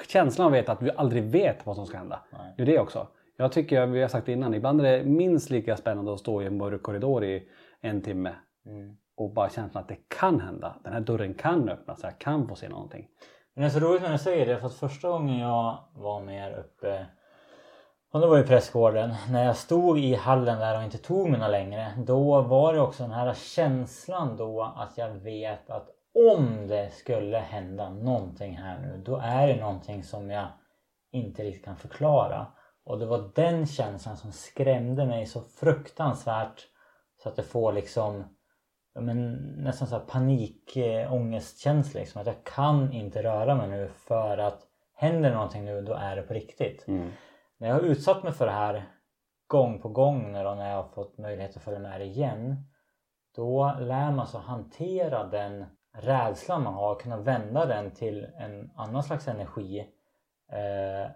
[0.08, 2.20] känslan av att veta att du aldrig vet vad som ska hända.
[2.30, 2.54] Nej.
[2.56, 3.06] Det är det också.
[3.36, 6.42] Jag tycker, vi har sagt det innan, ibland är det minst lika spännande att stå
[6.42, 7.48] i en mörk korridor i
[7.80, 8.34] en timme.
[8.66, 8.96] Mm.
[9.16, 10.76] Och bara känslan att det kan hända.
[10.84, 13.08] Den här dörren kan öppnas, jag kan få se någonting.
[13.54, 16.20] Men det är så roligt när du säger det, för att första gången jag var
[16.20, 17.06] med uppe
[18.12, 19.14] och det var i pressgården.
[19.30, 21.92] När jag stod i hallen där och inte tog mina längre.
[22.06, 25.88] Då var det också den här känslan då att jag vet att
[26.32, 29.02] om det skulle hända någonting här nu.
[29.04, 30.46] Då är det någonting som jag
[31.12, 32.46] inte riktigt kan förklara.
[32.84, 36.66] Och det var den känslan som skrämde mig så fruktansvärt.
[37.22, 38.24] Så att det får liksom
[39.00, 42.00] men, nästan så här panikångestkänsla.
[42.00, 44.62] Liksom, att jag kan inte röra mig nu för att
[44.94, 46.88] händer någonting nu då är det på riktigt.
[46.88, 47.10] Mm.
[47.60, 48.84] När jag har utsatt mig för det här
[49.46, 52.56] gång på gång när, när jag har fått möjlighet att följa med igen.
[53.36, 55.64] Då lär man sig att hantera den
[55.96, 59.78] rädslan man har, kunna vända den till en annan slags energi.
[60.52, 61.10] Eh,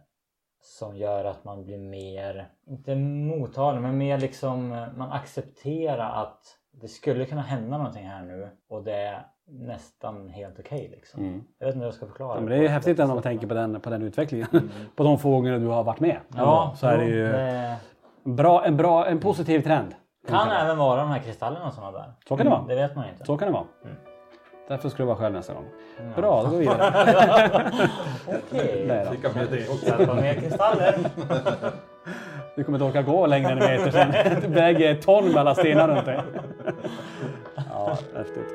[0.61, 6.59] som gör att man blir mer, inte mottaglig, men mer liksom eh, man accepterar att
[6.73, 11.21] det skulle kunna hända någonting här nu och det nästan helt okej okay, liksom.
[11.21, 11.45] Mm.
[11.59, 12.35] Jag vet inte hur jag ska förklara.
[12.35, 14.49] Ja, men det är häftigt när man tänker på den, på den utvecklingen.
[14.53, 14.69] Mm.
[14.97, 16.17] på de få gånger du har varit med.
[16.37, 17.77] Ja, så är det ju det...
[18.25, 19.95] Bra, en, bra, en positiv trend.
[20.29, 22.13] Kan även vara de här kristallerna som var där.
[22.29, 22.65] Så kan det vara.
[22.69, 23.25] Det vet man inte.
[23.25, 23.65] Så kan det vara.
[23.85, 23.97] Mm.
[24.69, 25.65] Därför ska du vara själv nästa gång.
[25.97, 26.21] Ja.
[26.21, 27.71] Bra, då går vi vidare.
[28.27, 28.85] Okej.
[28.85, 29.07] Okay.
[29.07, 29.87] Skicka med det också.
[29.87, 30.95] Sätta mer kristaller.
[32.57, 34.41] Du kommer inte orka gå längre än en meter sen.
[34.41, 36.21] Du väger ett ton med alla stenar runt dig.
[37.71, 38.55] Ja, häftigt.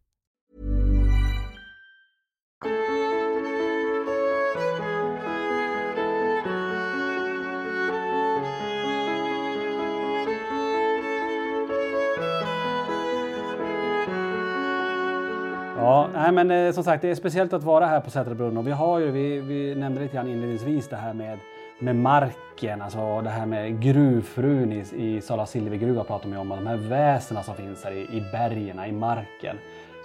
[16.31, 18.71] Nej men eh, som sagt det är speciellt att vara här på Sätrabrunn och vi
[18.71, 21.39] har ju, vi, vi nämnde lite grann inledningsvis det här med,
[21.79, 26.57] med marken, alltså det här med gruvfrun i, i Sala Silvergruva pratar man om, och
[26.57, 29.57] de här väsena som finns här i, i bergen, i marken.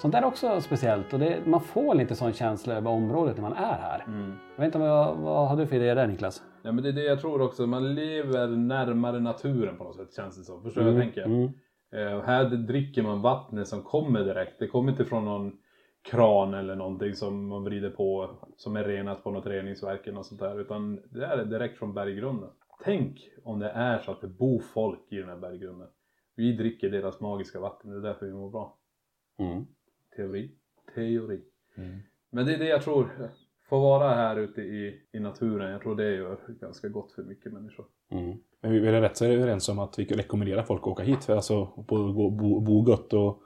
[0.03, 3.53] Sånt är också speciellt och det, man får lite sån känsla över området när man
[3.53, 4.05] är här.
[4.07, 4.33] Mm.
[4.57, 6.43] Jag vet inte vad, vad har du för idéer där Niklas?
[6.63, 10.15] Ja, men det är det jag tror också, man lever närmare naturen på något sätt
[10.17, 10.63] känns det som.
[10.63, 11.25] Förstår du Mm, vad jag tänker?
[11.25, 11.51] mm.
[11.95, 14.59] Eh, här dricker man vattnet som kommer direkt.
[14.59, 15.53] Det kommer inte från någon
[16.11, 20.27] kran eller någonting som man vrider på som är renat på något reningsverk eller något
[20.27, 20.61] sånt där.
[20.61, 22.51] Utan det är direkt från berggrunden.
[22.85, 25.89] Tänk om det är så att det bor folk i den här berggrunden.
[26.35, 28.77] Vi dricker deras magiska vatten, det är därför vi mår bra.
[29.39, 29.67] Mm.
[30.17, 30.51] Teori.
[30.95, 31.41] Teori.
[32.31, 33.09] Men det är det jag tror.
[33.69, 37.53] Få vara här ute i, i naturen, jag tror det gör ganska gott för mycket
[37.53, 37.87] människor.
[38.11, 38.39] Mm.
[38.61, 41.25] Men vi är rätt så överens om att vi rekommenderar folk att åka hit.
[41.25, 43.43] För alltså bo, bo, bo, gött och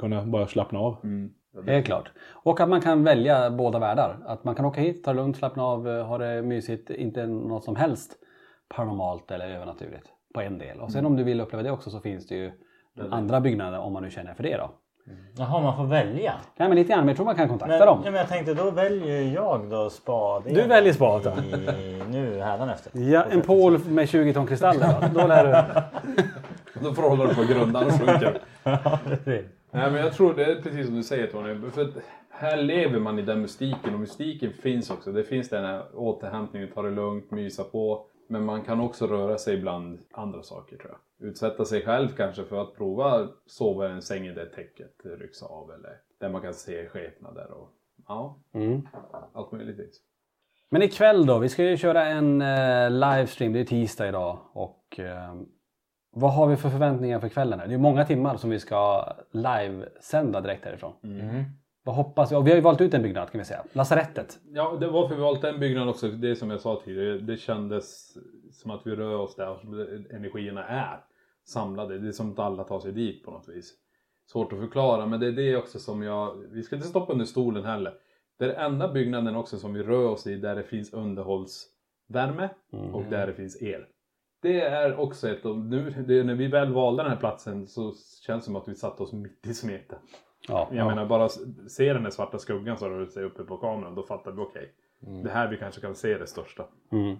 [0.00, 0.96] kunna bara slappna av.
[1.04, 1.34] Mm.
[1.66, 2.10] Helt klart.
[2.30, 4.18] Och att man kan välja båda världar.
[4.26, 7.26] Att man kan åka hit, ta det lugnt, slappna av, eh, ha det mysigt, inte
[7.26, 8.16] något som helst
[8.68, 10.80] paranormalt eller övernaturligt på en del.
[10.80, 12.52] Och sen om du vill uppleva det också så finns det ju
[13.10, 14.70] andra byggnader om man nu känner för det då.
[15.38, 16.34] Jaha, man får välja?
[16.56, 18.02] Nej men lite grann, men jag tror man kan kontakta Men, dem.
[18.04, 20.42] ja, men jag tänkte då väljer jag då spad.
[20.44, 23.00] Du väljer spad, i, nu hädanefter.
[23.00, 25.20] Ja, en pål med 20 ton kristaller då.
[25.20, 25.82] Då lär du...
[26.82, 28.40] Då frågar du på grundan och sjunker.
[28.62, 29.44] ja, precis.
[29.70, 31.70] Nej men jag tror det är precis som du säger Tony.
[31.70, 31.88] För
[32.30, 35.12] här lever man i den mystiken och mystiken finns också.
[35.12, 38.06] Det finns den här återhämtningen, ta det lugnt, mysa på.
[38.28, 41.28] Men man kan också röra sig bland andra saker tror jag.
[41.28, 45.70] Utsätta sig själv kanske för att prova sova i en säng där täcket rycks av
[45.70, 47.68] eller där man kan se skepnader och
[48.08, 48.88] ja, Mm.
[49.32, 49.96] allt möjligt.
[50.70, 55.00] Men ikväll då, vi ska ju köra en eh, livestream, det är tisdag idag och
[55.00, 55.34] eh,
[56.18, 57.60] vad har vi för förväntningar för kvällen?
[57.60, 57.66] här?
[57.66, 60.92] Det är många timmar som vi ska livesända direkt härifrån.
[61.02, 61.44] Mm.
[61.84, 62.36] Vad hoppas vi?
[62.36, 64.38] Och vi har ju valt ut en byggnad kan vi säga, lasarettet.
[64.52, 66.08] Ja, det var för vi valt den byggnaden också.
[66.08, 67.18] Det är som jag sa tidigare.
[67.18, 68.16] Det kändes
[68.52, 69.58] som att vi rör oss där
[70.14, 71.00] energierna är
[71.46, 71.98] samlade.
[71.98, 73.74] Det är som att alla tar sig dit på något vis.
[74.32, 76.44] Svårt att förklara, men det är det också som jag...
[76.50, 77.94] Vi ska inte stoppa under stolen heller.
[78.38, 82.48] Det är den enda byggnaden också som vi rör oss i där det finns underhållsvärme
[82.92, 83.84] och där det finns el.
[84.40, 85.44] Det är också ett...
[85.44, 87.94] och Nu, det, när vi väl valde den här platsen så
[88.26, 89.98] känns det som att vi satte oss mitt i smeten.
[90.48, 91.28] Ja, Jag menar bara
[91.68, 94.72] se den där svarta skuggan som rör sig uppe på kameran, då fattar vi okej.
[95.24, 96.64] Det här vi kanske kan se det största.
[96.92, 97.16] Mm.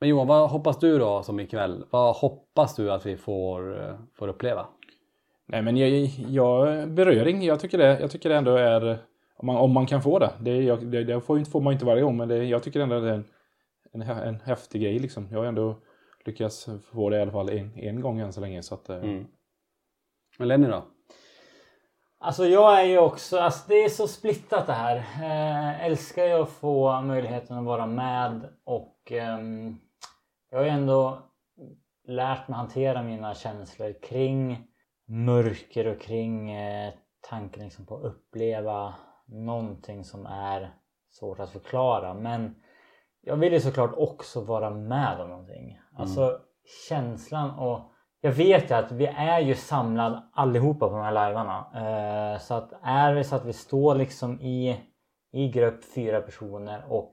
[0.00, 1.84] Men Johan, vad hoppas du då som ikväll?
[1.90, 4.66] Vad hoppas du att vi får, eh, får uppleva?
[5.46, 5.90] Nej men jag,
[6.28, 8.98] jag beröring, jag tycker det, jag tycker det ändå är
[9.36, 10.30] om man, om man kan få det.
[10.40, 13.00] Det, jag, det, det får, får, man inte varje gång men det, jag tycker ändå
[13.00, 13.24] det är en,
[13.92, 15.28] en, en häftig grej liksom.
[15.30, 15.76] Jag har ändå
[16.24, 18.62] lyckats få det i alla fall en, en gång än så länge.
[18.62, 18.96] Så att, eh.
[18.96, 19.26] mm.
[20.38, 20.84] Men Lenny då?
[22.22, 24.96] Alltså jag är ju också, alltså det är så splittat det här.
[24.96, 29.38] Eh, älskar ju att få möjligheten att vara med och eh,
[30.50, 31.18] jag har ju ändå
[32.04, 34.66] lärt mig hantera mina känslor kring
[35.06, 38.94] mörker och kring eh, tanken liksom på att uppleva
[39.26, 40.74] någonting som är
[41.10, 42.14] svårt att förklara.
[42.14, 42.54] Men
[43.22, 45.80] jag vill ju såklart också vara med om någonting.
[45.96, 46.40] Alltså mm.
[46.88, 47.80] känslan och
[48.20, 51.66] jag vet ju att vi är ju samlade allihopa på de här livearna.
[51.74, 54.80] Eh, så att är det så att vi står liksom i,
[55.32, 57.12] i grupp fyra personer och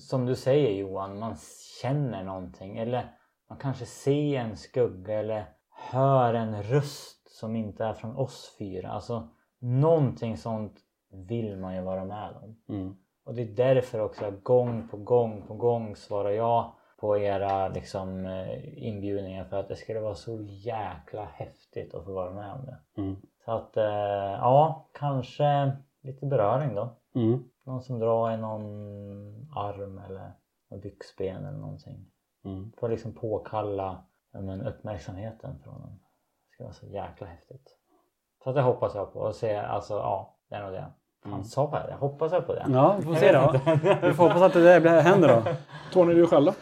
[0.00, 1.36] som du säger Johan, man
[1.82, 3.10] känner någonting eller
[3.48, 5.46] man kanske ser en skugga eller
[5.90, 8.90] hör en röst som inte är från oss fyra.
[8.90, 9.28] Alltså
[9.60, 10.80] någonting sånt
[11.28, 12.56] vill man ju vara med om.
[12.68, 12.96] Mm.
[13.24, 18.26] Och det är därför också gång på gång på gång svarar jag på era liksom,
[18.26, 22.66] eh, inbjudningar för att det skulle vara så jäkla häftigt att få vara med om
[22.66, 23.00] det.
[23.00, 23.16] Mm.
[23.44, 23.84] Så att eh,
[24.40, 25.72] ja, kanske
[26.02, 26.96] lite beröring då.
[27.14, 27.44] Mm.
[27.64, 28.62] Någon som drar i någon
[29.56, 30.32] arm eller
[30.82, 32.10] byxben eller någonting.
[32.44, 32.72] Mm.
[32.78, 36.00] För att liksom påkalla men, uppmärksamheten från dem.
[36.00, 37.78] Det ska vara så jäkla häftigt.
[38.44, 40.92] Så det hoppas jag på och se alltså ja, det är nog det.
[41.26, 41.44] Mm.
[41.44, 41.94] sa jag det?
[42.00, 42.66] Hoppas jag på det?
[42.68, 43.60] Ja, vi får se då.
[44.02, 45.42] vi får hoppas att det där händer då.
[45.92, 46.54] Tony, du själv då?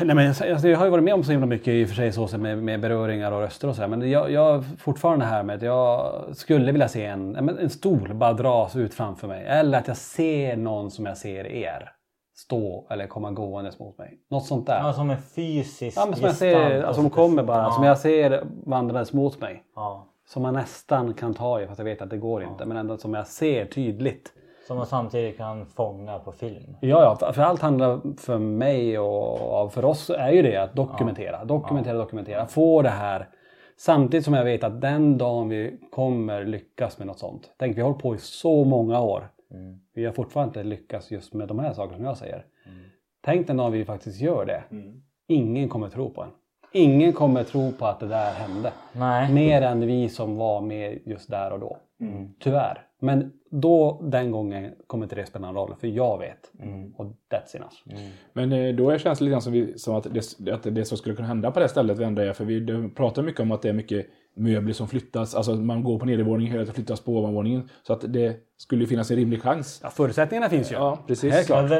[0.00, 1.94] Nej, men alltså, jag har ju varit med om så himla mycket i och för
[1.94, 5.56] sig så, med, med beröringar och röster och så Men jag, jag fortfarande här med
[5.56, 9.44] att jag skulle vilja se en, en stol bara dras ut framför mig.
[9.46, 11.92] Eller att jag ser någon som jag ser er
[12.36, 14.18] stå eller komma gåendes mot mig.
[14.30, 14.78] Något sånt där.
[14.78, 17.72] Ja, som en fysisk ja, men som jag ser, alltså, Som kommer bara, ja.
[17.72, 19.62] som jag ser vandrandes mot mig.
[19.74, 20.06] Ja.
[20.32, 22.66] Som man nästan kan ta i fast jag vet att det går inte.
[22.66, 24.32] Men ändå som jag ser tydligt.
[24.66, 26.76] Som man samtidigt kan fånga på film.
[26.80, 31.44] Ja, ja för allt handlar för mig och för oss är ju det att dokumentera.
[31.44, 32.46] Dokumentera, dokumentera.
[32.46, 33.28] Få det här
[33.76, 37.50] Samtidigt som jag vet att den dagen vi kommer lyckas med något sånt.
[37.56, 39.28] Tänk vi har hållit på i så många år.
[39.50, 39.80] Mm.
[39.94, 42.44] Vi har fortfarande inte lyckats just med de här sakerna som jag säger.
[42.66, 42.78] Mm.
[43.20, 44.62] Tänk den dagen vi faktiskt gör det.
[44.70, 45.02] Mm.
[45.26, 46.30] Ingen kommer tro på en.
[46.72, 48.72] Ingen kommer tro på att det där hände.
[48.92, 49.32] Nej.
[49.32, 51.78] Mer än vi som var med just där och då.
[52.00, 52.28] Mm.
[52.38, 52.86] Tyvärr.
[53.00, 55.74] Men då, den gången, kommer inte det spela någon roll.
[55.80, 56.52] För jag vet.
[56.62, 56.94] Mm.
[56.96, 57.74] Och that's enough.
[57.90, 58.10] Mm.
[58.32, 60.98] Men eh, då känns det lite grann som, vi, som att, det, att det som
[60.98, 62.32] skulle kunna hända på det stället vi ändå är.
[62.32, 65.34] För vi pratar mycket om att det är mycket möbler som flyttas.
[65.34, 67.68] Alltså man går på nedervåningen, hör att det flyttas på ovanvåningen.
[67.82, 69.80] Så att det skulle finnas en rimlig chans.
[69.82, 70.76] Ja, förutsättningarna finns ju.
[70.76, 71.34] Ja, precis.
[71.34, 71.70] Helt klart.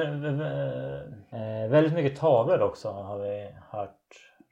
[1.33, 4.00] Eh, väldigt mycket tavlor också har vi hört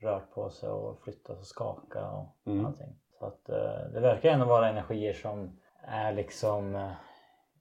[0.01, 2.67] rört på sig och flyttat och skakat och mm.
[2.67, 2.95] allting.
[3.19, 6.93] Så att eh, det verkar ändå vara energier som är liksom eh,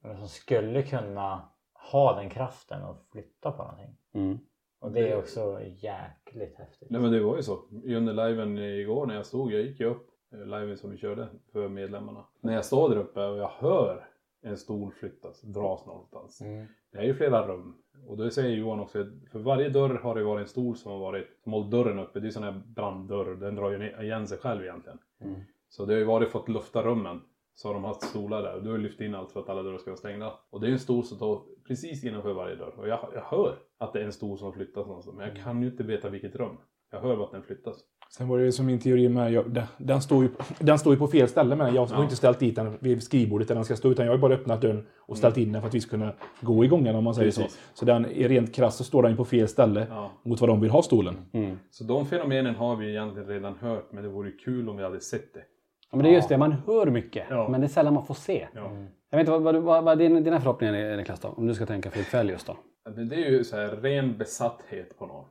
[0.02, 3.96] som skulle kunna ha den kraften och flytta på någonting.
[4.12, 4.38] Mm.
[4.80, 6.90] Och det är också jäkligt häftigt.
[6.90, 7.58] Nej men det var ju så.
[7.84, 11.28] Under liven igår när jag stod, jag gick ju upp eh, liven som vi körde
[11.52, 12.24] för medlemmarna.
[12.40, 14.08] När jag står där uppe och jag hör
[14.42, 16.40] en stol flyttas, dras någonstans.
[16.40, 16.66] Mm.
[16.92, 17.74] Det är ju flera rum.
[18.06, 20.92] Och då säger Johan också att för varje dörr har det varit en stol som
[20.92, 22.20] har varit, som hållit dörren uppe.
[22.20, 24.98] Det är sån här branddörr, den drar ju igen sig själv egentligen.
[25.20, 25.40] Mm.
[25.68, 27.20] Så det har ju varit fått lufta rummen.
[27.54, 29.62] Så har de haft stolar där och du har lyft in allt för att alla
[29.62, 30.32] dörrar ska vara stängda.
[30.50, 32.74] Och det är en stol som tar precis innanför varje dörr.
[32.76, 35.16] Och jag, jag hör att det är en stol som flyttas någonstans.
[35.16, 36.56] Men jag kan ju inte veta vilket rum.
[36.90, 37.84] Jag hör att den flyttas.
[38.10, 41.06] Sen var det som min teori med, jag, den, står ju, den står ju på
[41.06, 42.02] fel ställe men jag har ja.
[42.02, 44.60] inte ställt dit den vid skrivbordet där den ska stå utan jag har bara öppnat
[44.60, 45.46] dörren och ställt mm.
[45.46, 47.52] in den för att vi ska kunna gå igång den om man säger Precis.
[47.52, 47.58] så.
[47.74, 50.10] Så den, rent krasst så står den på fel ställe ja.
[50.22, 51.16] mot vad de vill ha stolen.
[51.32, 51.58] Mm.
[51.70, 55.00] Så de fenomenen har vi egentligen redan hört men det vore kul om vi hade
[55.00, 55.42] sett det.
[55.90, 57.48] Ja, men det är just det, man hör mycket ja.
[57.48, 58.48] men det är sällan man får se.
[58.56, 58.86] Mm.
[59.10, 61.28] Jag vet inte, vad, vad, vad är dina förhoppningar Niklas då?
[61.28, 62.56] Om du ska tänka för ikväll just då?
[62.94, 65.24] Det är ju så här ren besatthet på någon.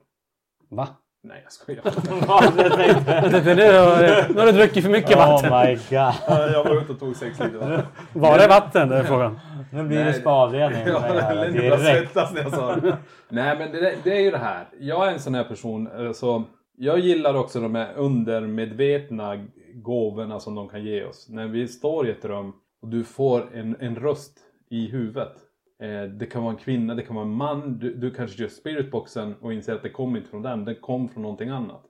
[0.70, 0.88] Va?
[1.28, 1.84] Nej jag skojar.
[4.34, 5.54] nu har du druckit för mycket vatten.
[5.54, 6.54] Oh my god.
[6.54, 7.86] jag var ute och tog sex liter vatten.
[8.14, 8.90] Var det vatten?
[8.90, 9.40] Det är frågan.
[9.72, 10.88] Nu blir det spaavdelning.
[10.88, 12.98] Ja, svettas när jag sa det.
[13.30, 14.68] Nej men det, det, är ju det här.
[14.80, 15.88] Jag är en sån här person.
[15.88, 16.44] Så alltså,
[16.78, 21.30] jag gillar också de här undermedvetna gåvorna som de kan ge oss.
[21.30, 24.38] När vi står i ett rum och du får en, en röst
[24.70, 25.34] i huvudet.
[25.80, 27.80] Eh, det kan vara en kvinna, det kan vara en man.
[27.80, 31.10] Du, du kanske gör spiritboxen och inser att det kom inte från den, det kom
[31.10, 31.84] från någonting annat.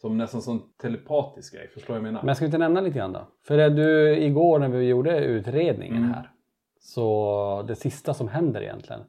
[0.00, 2.20] Som nästan som telepatisk grej, förstår jag menar?
[2.20, 3.28] Men jag ska inte nämna lite grann då?
[3.46, 6.10] För det du, igår när vi gjorde utredningen mm.
[6.10, 6.30] här.
[6.80, 9.00] Så det sista som händer egentligen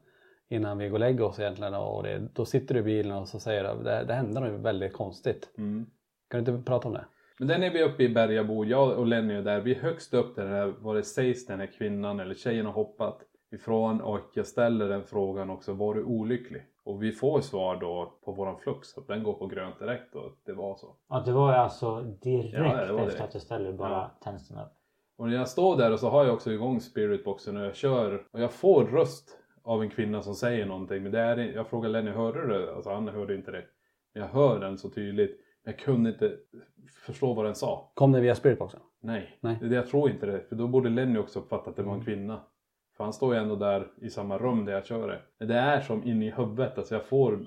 [0.48, 1.74] innan vi går och lägger oss egentligen.
[1.74, 4.60] Och det, då sitter du i bilen och så säger du det, det hände något
[4.60, 5.50] väldigt konstigt.
[5.58, 5.86] Mm.
[6.30, 7.04] Kan du inte prata om det?
[7.38, 9.60] Men den är vi uppe i Bergabo, jag och Lenny är där.
[9.60, 13.20] Vi är högst upp där vad det sägs den här kvinnan eller tjejen har hoppat
[13.52, 16.62] ifrån och jag ställer den frågan också, var du olycklig?
[16.84, 20.32] Och vi får svar då på våran flux att den går på grönt direkt och
[20.46, 20.96] det var så.
[21.08, 23.24] Ja, det var alltså direkt Ja, det var efter det.
[23.24, 24.10] att du ställde bara Ja.
[24.24, 24.56] tänds upp.
[25.18, 28.26] Och när jag står där och så har jag också igång spiritboxen och jag kör
[28.32, 31.02] och jag får röst av en kvinna som säger någonting.
[31.02, 32.74] Men det är, jag frågar Lenny, hörde du det?
[32.74, 33.64] Alltså han hörde inte det.
[34.14, 35.40] Men jag hör den så tydligt.
[35.64, 36.36] Men jag kunde inte
[37.06, 37.90] förstå vad den sa.
[37.94, 38.80] Kom det via spiritboxen?
[39.00, 39.58] Nej, Nej.
[39.60, 40.40] Det, jag tror inte det.
[40.48, 42.40] För då borde Lenny också uppfatta att det var en kvinna.
[42.96, 45.46] För han står ju ändå där i samma rum där jag kör det.
[45.46, 46.78] Det är som in i huvudet.
[46.78, 47.46] Alltså jag får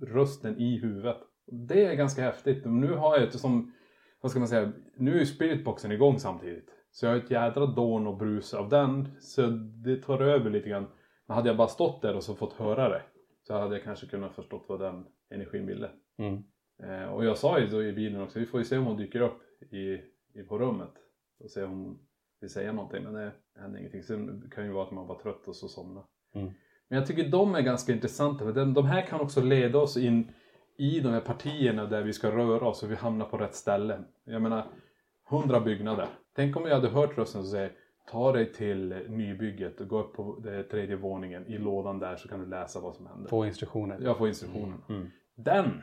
[0.00, 1.18] rösten i huvudet.
[1.46, 2.64] Det är ganska häftigt.
[2.64, 3.72] Nu har jag ett som,
[4.20, 6.70] vad ska man säga, nu är ju spiritboxen igång samtidigt.
[6.90, 9.08] Så jag har ett jädra dån och brus av den.
[9.20, 9.46] Så
[9.84, 10.86] det tar över lite grann.
[11.26, 13.02] Men hade jag bara stått där och så fått höra det.
[13.42, 15.90] Så hade jag kanske kunnat förstått vad den energin ville.
[16.18, 16.42] Mm.
[16.82, 18.96] Eh, och jag sa ju då i bilen också, vi får ju se om hon
[18.96, 19.42] dyker upp
[19.72, 20.00] i,
[20.40, 20.92] i på rummet.
[21.40, 21.98] Och se om
[22.40, 23.04] vill säga någonting.
[23.04, 24.02] Men det hände ingenting.
[24.02, 26.06] Sen kan ju vara att man var trött och så somnade.
[26.34, 26.52] Mm.
[26.88, 28.44] Men jag tycker de är ganska intressanta.
[28.44, 30.32] För den, de här kan också leda oss in
[30.76, 34.04] i de här partierna där vi ska röra oss och vi hamnar på rätt ställe.
[34.24, 34.66] Jag menar,
[35.28, 36.08] hundra byggnader.
[36.36, 37.72] Tänk om jag hade hört rösten som säger
[38.10, 41.46] Ta dig till nybygget och gå upp på tredje våningen.
[41.46, 43.28] I lådan där så kan du läsa vad som händer.
[43.28, 43.98] Få instruktioner.
[44.00, 44.82] Jag får instruktionerna.
[44.88, 45.10] Mm.
[45.34, 45.82] Den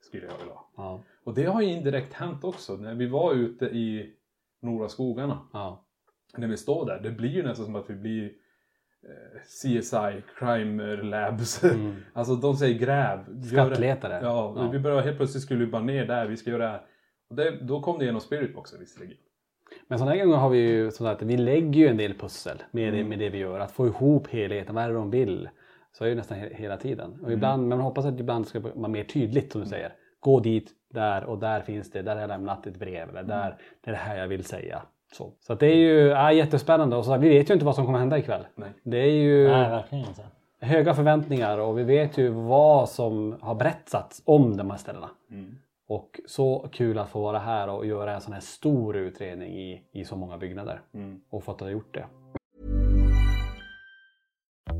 [0.00, 0.70] skulle jag vilja ha.
[0.76, 1.02] Ja.
[1.24, 2.76] Och det har ju indirekt hänt också.
[2.76, 4.14] När vi var ute i
[4.62, 5.38] Norra skogarna.
[5.52, 5.84] Ja.
[6.36, 7.00] När vi står där.
[7.00, 11.64] Det blir ju nästan som att vi blir eh, CSI, Crime Labs.
[11.64, 11.94] Mm.
[12.12, 13.18] alltså de säger gräv.
[13.28, 13.46] det.
[13.46, 14.20] Skattletare.
[14.22, 14.70] Ja, Ja.
[14.70, 16.26] vi börjar helt plötsligt skulle vi bara ner där.
[16.26, 16.82] Vi ska göra det här.
[17.30, 19.16] Och det, då kom det genom spiritboxen visserligen.
[19.88, 22.62] Men sådana här gånger har vi ju som sagt, vi lägger ju en del pussel
[22.70, 23.08] med, det, Mm.
[23.08, 23.60] med det vi gör.
[23.60, 25.48] Att få ihop helheten, vad är det de vill?
[25.92, 27.20] Så är det nästan he- hela tiden.
[27.24, 29.92] Och ibland, men man hoppas att ibland ska det vara mer tydligt som du säger.
[30.28, 33.56] Gå dit, där och där finns det, där har jag lämnat ett brev eller där,
[33.84, 34.82] det är det här jag vill säga.
[35.12, 37.74] Så, så att det är ju ja, jättespännande och så, vi vet ju inte vad
[37.74, 38.46] som kommer hända ikväll.
[38.54, 38.68] Nej.
[38.82, 40.22] Det är ju Nej, verkligen inte.
[40.60, 45.10] höga förväntningar och vi vet ju vad som har berättats om de här ställena.
[45.30, 45.58] Mm.
[45.88, 49.82] Och så kul att få vara här och göra en sån här stor utredning i,
[49.92, 50.80] i så många byggnader.
[50.94, 51.20] Mm.
[51.30, 52.04] Och fått ha gjort det.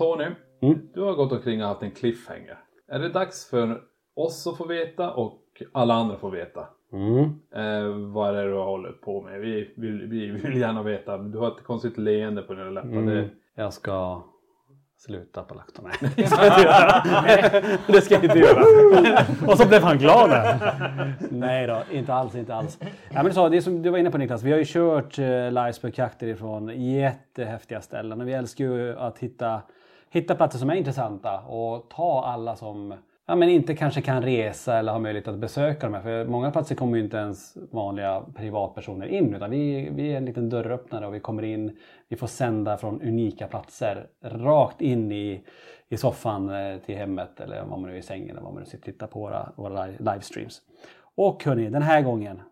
[0.00, 0.26] Tony,
[0.62, 0.78] Mm.
[0.94, 2.58] du har gått omkring och haft en cliffhanger.
[2.88, 3.80] Är det dags för
[4.16, 5.38] oss att få veta och
[5.72, 6.66] alla andra får veta?
[6.92, 7.22] Mm.
[7.54, 9.40] Eh, vad är det du har hållit på med?
[9.40, 11.18] Vi vill, vi vill gärna veta.
[11.18, 12.88] Du har ett konstigt leende på dina läppar.
[12.88, 13.28] Mm.
[13.56, 14.22] Jag ska
[14.98, 15.82] sluta på lakto.
[16.02, 17.02] Nej, det ska jag inte göra.
[17.86, 18.64] det ska jag inte göra.
[19.48, 21.14] Och så blev han glad där.
[21.30, 22.78] Nej då, inte alls, inte alls.
[23.14, 25.24] Ja, men så, det som du var inne på Niklas, vi har ju kört eh,
[25.52, 29.62] livespökjakter ifrån jättehäftiga ställen och vi älskar ju att hitta,
[30.10, 32.94] hitta platser som är intressanta och ta alla som
[33.26, 36.02] ja, men inte kanske kan resa eller har möjlighet att besöka de här.
[36.02, 40.24] För många platser kommer ju inte ens vanliga privatpersoner in utan vi, vi är en
[40.24, 45.44] liten dörröppnare och vi kommer in, vi får sända från unika platser rakt in i,
[45.88, 48.62] i soffan eh, till hemmet eller om man nu är i sängen eller vad man
[48.62, 50.62] nu sitter och tittar på våra, våra li- livestreams.
[51.14, 52.42] Och hörni, den här gången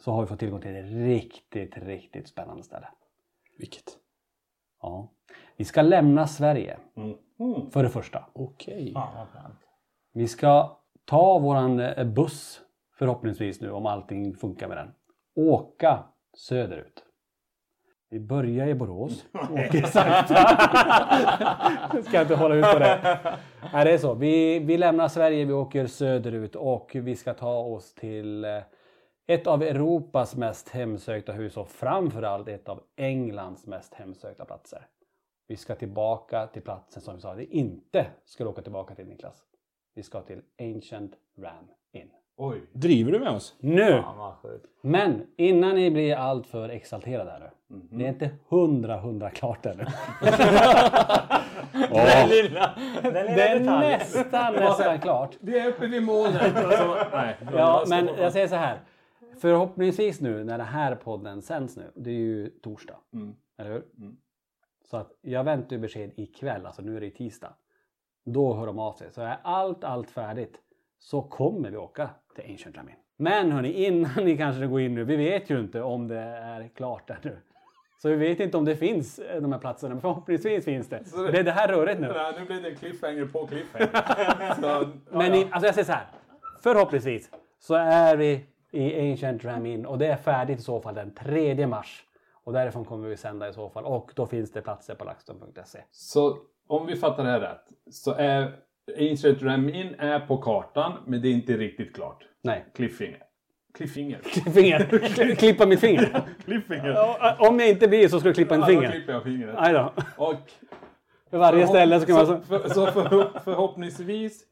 [0.00, 2.88] så har vi fått tillgång till ett riktigt, riktigt spännande ställe.
[3.58, 3.84] Vilket?
[4.82, 5.08] Ja.
[5.58, 6.76] Vi ska lämna Sverige.
[6.96, 7.70] Mm.
[7.70, 8.24] För det första.
[8.32, 8.94] Okej.
[10.12, 12.60] Vi ska ta våran eh, buss
[12.98, 14.90] förhoppningsvis nu om allting funkar med den.
[15.36, 16.04] Åka
[16.36, 17.04] söderut.
[18.10, 19.26] Vi börjar i Borås.
[19.32, 20.34] Åker sakta.
[22.02, 23.18] Ska inte hålla ut på det.
[23.72, 24.14] Nej, det är så.
[24.14, 28.60] Vi, vi lämnar Sverige, vi åker söderut och vi ska ta oss till eh,
[29.26, 34.86] ett av Europas mest hemsökta hus och framförallt ett av Englands mest hemsökta platser.
[35.48, 39.06] Vi ska tillbaka till platsen som vi sa att vi inte skulle åka tillbaka till
[39.06, 39.42] Niklas.
[39.94, 42.08] Vi ska till Ancient Ram Inn.
[42.36, 42.62] Oj.
[42.72, 43.56] Driver du med oss?
[43.60, 44.02] Nu!
[44.82, 47.76] Men innan ni blir alltför exalterade här nu.
[47.76, 47.98] Mhm.
[47.98, 49.84] Det är inte hundra hundra klart ännu.
[51.92, 53.98] Den lilla, den lilla Det är detaljen.
[53.98, 55.36] nästan, nästan klart.
[55.40, 56.56] Vi är uppe vid målet.
[56.56, 57.56] Alltså.
[57.56, 58.80] Ja, men jag säger så här.
[59.40, 61.92] Förhoppningsvis nu när den här podden sänds nu.
[61.94, 62.96] Det är ju torsdag.
[63.14, 63.34] Mm.
[63.58, 63.82] Eller hur?
[64.90, 66.66] Så att jag väntar ju besked ikväll.
[66.66, 67.52] Alltså nu är det tisdag.
[68.24, 69.12] Då hör de av sig.
[69.12, 70.56] Så är allt, allt färdigt
[70.98, 72.94] så kommer vi åka till Ancient Ramin.
[73.16, 75.04] Men hörni, innan ni kanske går in nu.
[75.04, 77.36] Vi vet ju inte om det är klart ännu.
[78.02, 79.94] Så vi vet inte om det finns eh, de här platserna.
[79.94, 81.04] Men förhoppningsvis finns det.
[81.04, 82.06] Så det- Det är det här röret nu.
[82.08, 83.86] Nej, nu blir det cliffhanger på cliffhanger.
[84.54, 85.36] Så, ja, Men ja.
[85.36, 86.06] i, alltså jag säger så här.
[86.62, 90.94] Förhoppningsvis så är vi i Ancient Ram Inn och det är färdigt i så fall
[90.94, 92.04] den 3 mars.
[92.48, 93.84] Och därifrån kommer vi sända i så fall.
[93.84, 95.78] Och då finns det platser på laxton.se.
[95.90, 98.56] Så om vi fattar det här rätt så är
[98.98, 102.24] Ancient Ramin är på kartan men det är inte riktigt klart.
[102.42, 102.64] Nej.
[102.74, 103.22] Cliffhanger.
[103.74, 104.18] Cliffhanger.
[104.52, 105.34] Finger.
[105.36, 106.24] Klippa mitt finger.
[106.44, 106.88] Cliffhanger.
[106.88, 108.90] Ja, Om jag inte blir så ska du klippa en Ja, då finger.
[108.90, 109.54] klipper jag fingret.
[109.60, 109.92] Nej då.
[110.16, 110.34] Och
[111.30, 112.26] För varje ställe så kan man...
[112.26, 112.40] Så...
[112.40, 114.44] för, så för, förhoppningsvis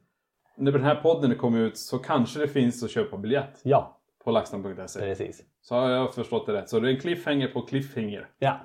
[0.57, 4.31] när den här podden kommer ut så kanske det finns att köpa biljett Ja, på
[4.31, 5.01] laxton.se.
[5.01, 5.43] precis.
[5.69, 6.69] Så har jag förstått det rätt.
[6.69, 8.27] Så det är en cliffhanger på cliffhanger.
[8.39, 8.61] Ja,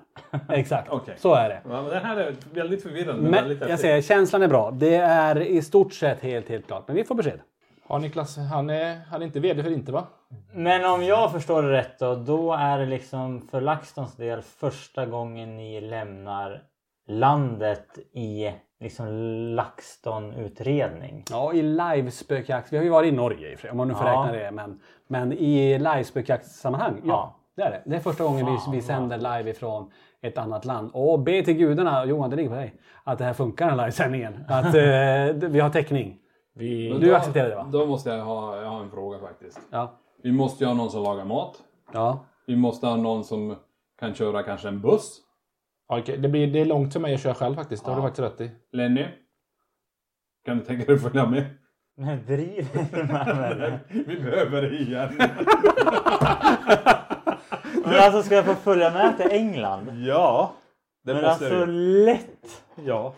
[0.50, 0.90] exakt.
[0.92, 1.16] Okej.
[1.18, 1.62] Så är det.
[1.64, 3.22] Ja, men det här är väldigt förvirrande.
[3.22, 4.72] men väldigt jag säger, känslan är bra.
[4.72, 6.88] Det är i stort sett helt, helt klart.
[6.88, 7.40] Men vi får besked.
[7.90, 10.08] Ja, Niklas, han är, han är inte VD för inte va?
[10.54, 15.06] Men om jag förstår det rätt då, då är det liksom för LaxTons del första
[15.06, 16.62] gången ni lämnar
[17.08, 19.08] landet i liksom
[19.56, 21.24] LaxTon-utredning.
[21.30, 22.74] Ja, i live-spökjakt.
[22.74, 24.12] Vi har ju varit i Norge i om man nu får Ja.
[24.12, 24.52] räkna det.
[24.52, 27.36] Men, men i live-spökjaktssammanhang, ja, Ja.
[27.56, 27.82] det är det.
[27.86, 29.92] Det är första gången vi, Fan, vi sänder live ifrån
[30.22, 30.92] ett annat land.
[30.94, 32.74] Och be till gudarna, Johan det ligger på dig,
[33.04, 34.46] att det här funkar den här livesändningen.
[34.48, 36.18] Att eh, vi har täckning.
[36.56, 36.90] Vi...
[36.92, 37.68] Men Du då- accepterar det va?
[37.72, 39.60] Då måste jag ha, jag har en fråga faktiskt.
[39.72, 39.92] Ja.
[40.24, 41.58] Vi måste ju ha någon som lagar mat.
[41.94, 42.26] Ja.
[42.48, 43.56] Vi måste ha någon som
[44.00, 45.18] kan köra kanske en buss.
[45.92, 47.86] Ja, okej, det, blir, det är långt för mig att köra själv faktiskt.
[47.86, 48.52] Det har du faktiskt rätt i.
[48.72, 49.06] Lenny?
[50.46, 51.46] Kan du tänka dig att följa med?
[51.98, 53.80] Men driver du med mig?
[54.06, 55.10] Vi behöver det igen.
[57.86, 60.06] Men alltså ska jag få följa med till England?
[60.06, 60.54] ja,
[61.04, 61.72] det Men måste alltså du.
[62.06, 62.64] lätt!
[62.86, 63.14] Ja.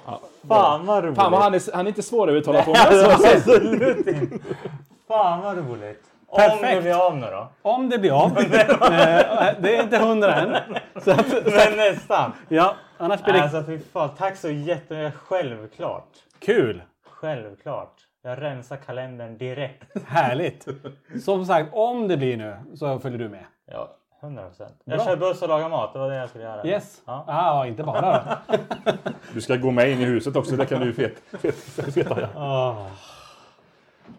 [0.47, 1.15] Fan vad roligt!
[1.15, 2.71] Fan vad han är, han är inte svår att uttala på.
[2.71, 4.39] Alltså, absolut inte!
[5.07, 6.12] Fan vad roligt!
[6.33, 6.75] Om Perfekt.
[6.75, 7.47] det blir av nu då?
[7.61, 8.37] Om det blir av.
[8.93, 10.55] Eh, det är inte hundra än.
[11.03, 12.31] Så att, Men nästan!
[12.49, 15.19] ja, annars blir det Alltså fy fan, tack så jättemycket.
[15.19, 16.07] Självklart.
[16.39, 16.81] kul.
[17.09, 17.93] Självklart.
[18.23, 20.07] Jag rensar kalendern direkt.
[20.07, 20.67] Härligt.
[21.23, 23.45] Som sagt, om det blir nu så följer du med.
[23.71, 23.89] Ja,
[24.21, 24.81] 100 procent.
[24.85, 25.05] Jag Bra.
[25.05, 25.93] kör buss och lagar mat.
[25.93, 26.65] Det var det jag skulle göra.
[26.67, 27.01] Yes.
[27.05, 27.23] Ja.
[27.27, 28.01] Ah, inte bara
[28.45, 28.53] då.
[29.33, 30.55] Du ska gå med in i huset också.
[30.55, 32.21] Det kan du ju fet, fet, fet, veta.
[32.21, 32.27] Ja.
[32.35, 32.85] Ah.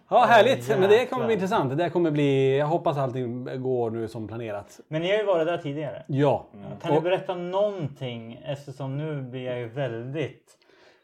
[0.08, 0.68] Ja, härligt.
[0.68, 1.70] Men det kommer bli intressant.
[1.70, 2.58] Det där kommer bli...
[2.58, 4.80] Jag hoppas allting går nu som planerat.
[4.88, 6.04] Men ni har ju varit där tidigare.
[6.08, 6.46] Ja.
[6.82, 8.40] Kan du berätta någonting?
[8.44, 10.58] Eftersom nu blir jag ju väldigt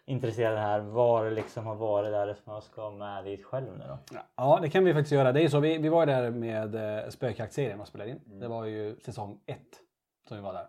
[0.07, 0.81] intresserad här.
[0.81, 4.19] Vad det liksom har varit där som jag ska med dit själv nu då.
[4.37, 5.33] ja, det kan vi faktiskt göra.
[5.33, 8.41] Det är så, vi, vi var där med eh, spökjaktserien och spelade in.
[8.41, 9.81] Det var ju säsong ett
[10.29, 10.67] som vi var där.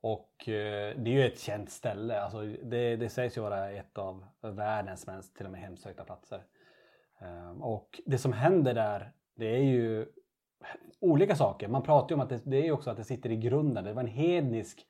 [0.00, 2.20] Och eh, det är ju ett känt ställe.
[2.20, 6.42] Alltså, det, det sägs ju vara ett av världens mest till och med hemsökta platser.
[7.20, 10.06] Ehm, och det som händer där, det är ju
[11.00, 11.68] olika saker.
[11.68, 13.84] Man pratar ju om att det, det är också att det sitter i grunden.
[13.84, 14.86] Det var en hednisk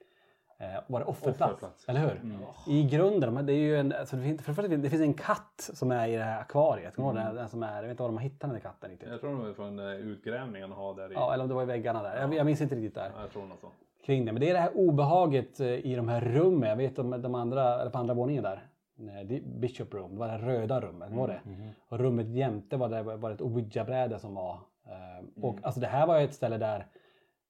[0.59, 1.89] eh, var det offerplats, Offerplats.
[1.89, 2.21] eller hur?
[2.67, 5.71] I grunden, men det är ju en, alltså det, finns, för det, finns en katt
[5.75, 6.99] som är i det här akvariet.
[6.99, 8.91] Ihåg den, den som är, jag vet inte var de har hittat den där katten
[8.91, 9.09] riktigt.
[9.09, 11.15] Jag tror det var från eh, utgrävningen att ha där i.
[11.15, 12.21] Ja, eller om det var i väggarna där.
[12.21, 13.69] Jag, jag minns inte riktigt där Ja, jag tror något så.
[14.07, 14.33] kring det.
[14.33, 16.69] Men det är det här obehaget eh, i de här rummen.
[16.69, 18.67] Jag vet om de andra, eller på andra våningen där.
[18.97, 21.11] Nej, Bishop Room, det var det röda rummet.
[21.13, 21.41] Var det?
[21.89, 24.59] Och rummet jämte var det var ett ouija-bräde som var.
[24.87, 26.87] eh, Och alltså det här var ju ett ställe där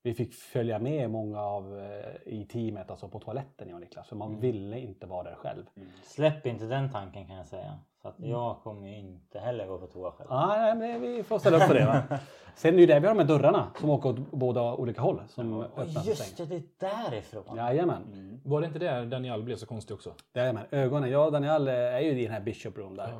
[0.02, 4.08] vi fick följa med många av eh, i teamet alltså på toaletten jag och Niklas.
[4.08, 4.40] För man Mm.
[4.40, 5.66] ville inte vara där själv.
[6.02, 7.78] Släpp inte den tanken kan jag säga.
[8.06, 10.28] Så att jag kommer ju inte heller gå på toa själv.
[10.30, 11.86] Ja, nej, men vi får ställa upp på det.
[11.86, 12.18] Va?
[12.54, 15.00] Sen är det ju det vi har de här dörrarna som åker åt båda olika
[15.00, 15.22] håll.
[15.28, 17.56] Som öppnas och Just det, det är därifrån.
[17.56, 18.40] Jajamän.
[18.44, 20.14] Var det inte där Daniel blev så konstig också?
[20.34, 20.64] Jajamän.
[20.70, 21.16] Ögonen.
[21.16, 23.14] Och Daniel är ju i den här Bishop Room där.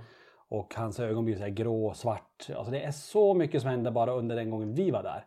[0.49, 2.47] Och hans ögon blir så här grå, svart.
[2.57, 5.25] Alltså det är så mycket som händer bara under den gången vi var där.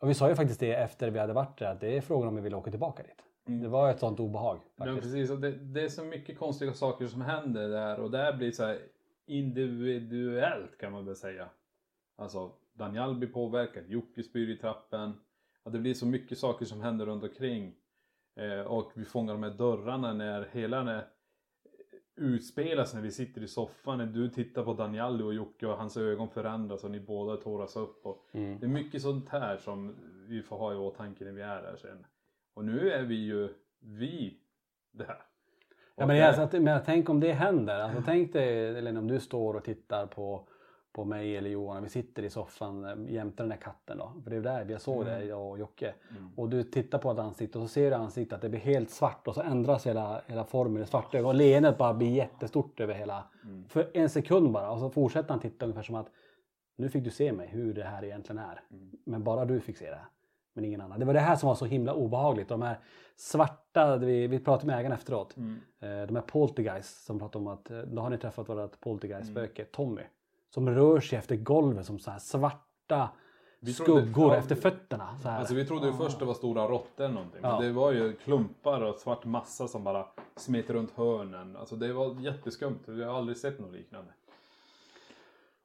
[0.00, 2.28] Och vi sa ju faktiskt det efter vi hade varit där att det är frågan
[2.28, 3.22] om vi vill åka tillbaka dit.
[3.60, 4.60] Det var ett sånt obehag.
[4.76, 5.02] Ja, Faktiskt.
[5.02, 5.40] precis.
[5.40, 8.78] Det, det är så mycket konstiga saker som händer där och där blir så här
[9.26, 11.48] individuellt kan man väl säga.
[12.16, 15.12] Alltså Daniel blir påverkad, Jocke spyr i trappen.
[15.64, 17.74] Ja, det blir så mycket saker som händer runt omkring.
[18.36, 21.06] Eh, och vi fångar de här dörrarna när hela den här
[22.16, 23.98] utspelas när vi sitter i soffan.
[23.98, 27.76] När du tittar på Daniel och Jocke och hans ögon förändras och ni båda tåras
[27.76, 28.06] upp.
[28.06, 28.58] Och Mm.
[28.60, 29.96] Det är mycket sånt här som
[30.28, 32.06] vi får ha i åtanke när vi är där sen.
[32.54, 33.48] Och nu är vi ju
[33.80, 34.40] vi
[34.92, 35.22] där.
[36.02, 37.80] Ja, men, där- alltså, att- men tänk om det händer.
[37.80, 40.44] Alltså, tänk dig Elin, om du står och tittar på,
[40.92, 43.98] på mig eller Johan vi sitter i soffan eh, jämte den här katten.
[43.98, 44.12] Då.
[44.24, 45.28] För det är där vi såg det, Mm.
[45.28, 45.94] jag och Jocke.
[46.36, 48.90] Och du tittar på ett ansikte och så ser du ansiktet att det blir helt
[48.90, 51.28] svart och så ändras hela, hela formen i svarta ögon.
[51.28, 53.24] Och leendet bara blir jättestort över hela...
[53.44, 53.64] Mm.
[53.68, 54.70] För en sekund bara.
[54.70, 56.06] Och så fortsätter han titta ungefär som att
[56.76, 58.60] nu fick du se mig hur det här egentligen är.
[58.70, 58.90] Mm.
[59.04, 60.00] Men bara du fick se det.
[60.54, 61.00] Men ingen annan.
[61.00, 62.48] Det var det här som var så himla obehagligt.
[62.48, 62.78] De här
[63.16, 65.36] svarta, vi, vi pratade med ägaren efteråt.
[65.36, 65.60] Mm.
[65.80, 69.62] Eh, De här poltergeist som pratade om att eh, då har ni träffat vårt poltergeist-spöke
[69.62, 69.70] Mm.
[69.72, 70.02] Tommy.
[70.54, 73.08] Som rör sig efter golvet som så här svarta
[73.60, 75.18] Vi trodde- skuggor ja, efter fötterna.
[75.22, 75.38] Så här.
[75.38, 77.40] Alltså vi trodde ju först det var stora råttor eller någonting.
[77.42, 77.52] Ja.
[77.58, 81.56] Men det var ju klumpar och svart massa som bara smet runt hörnen.
[81.56, 82.78] Alltså det var jätteskumt.
[82.86, 84.10] Vi har aldrig sett något liknande.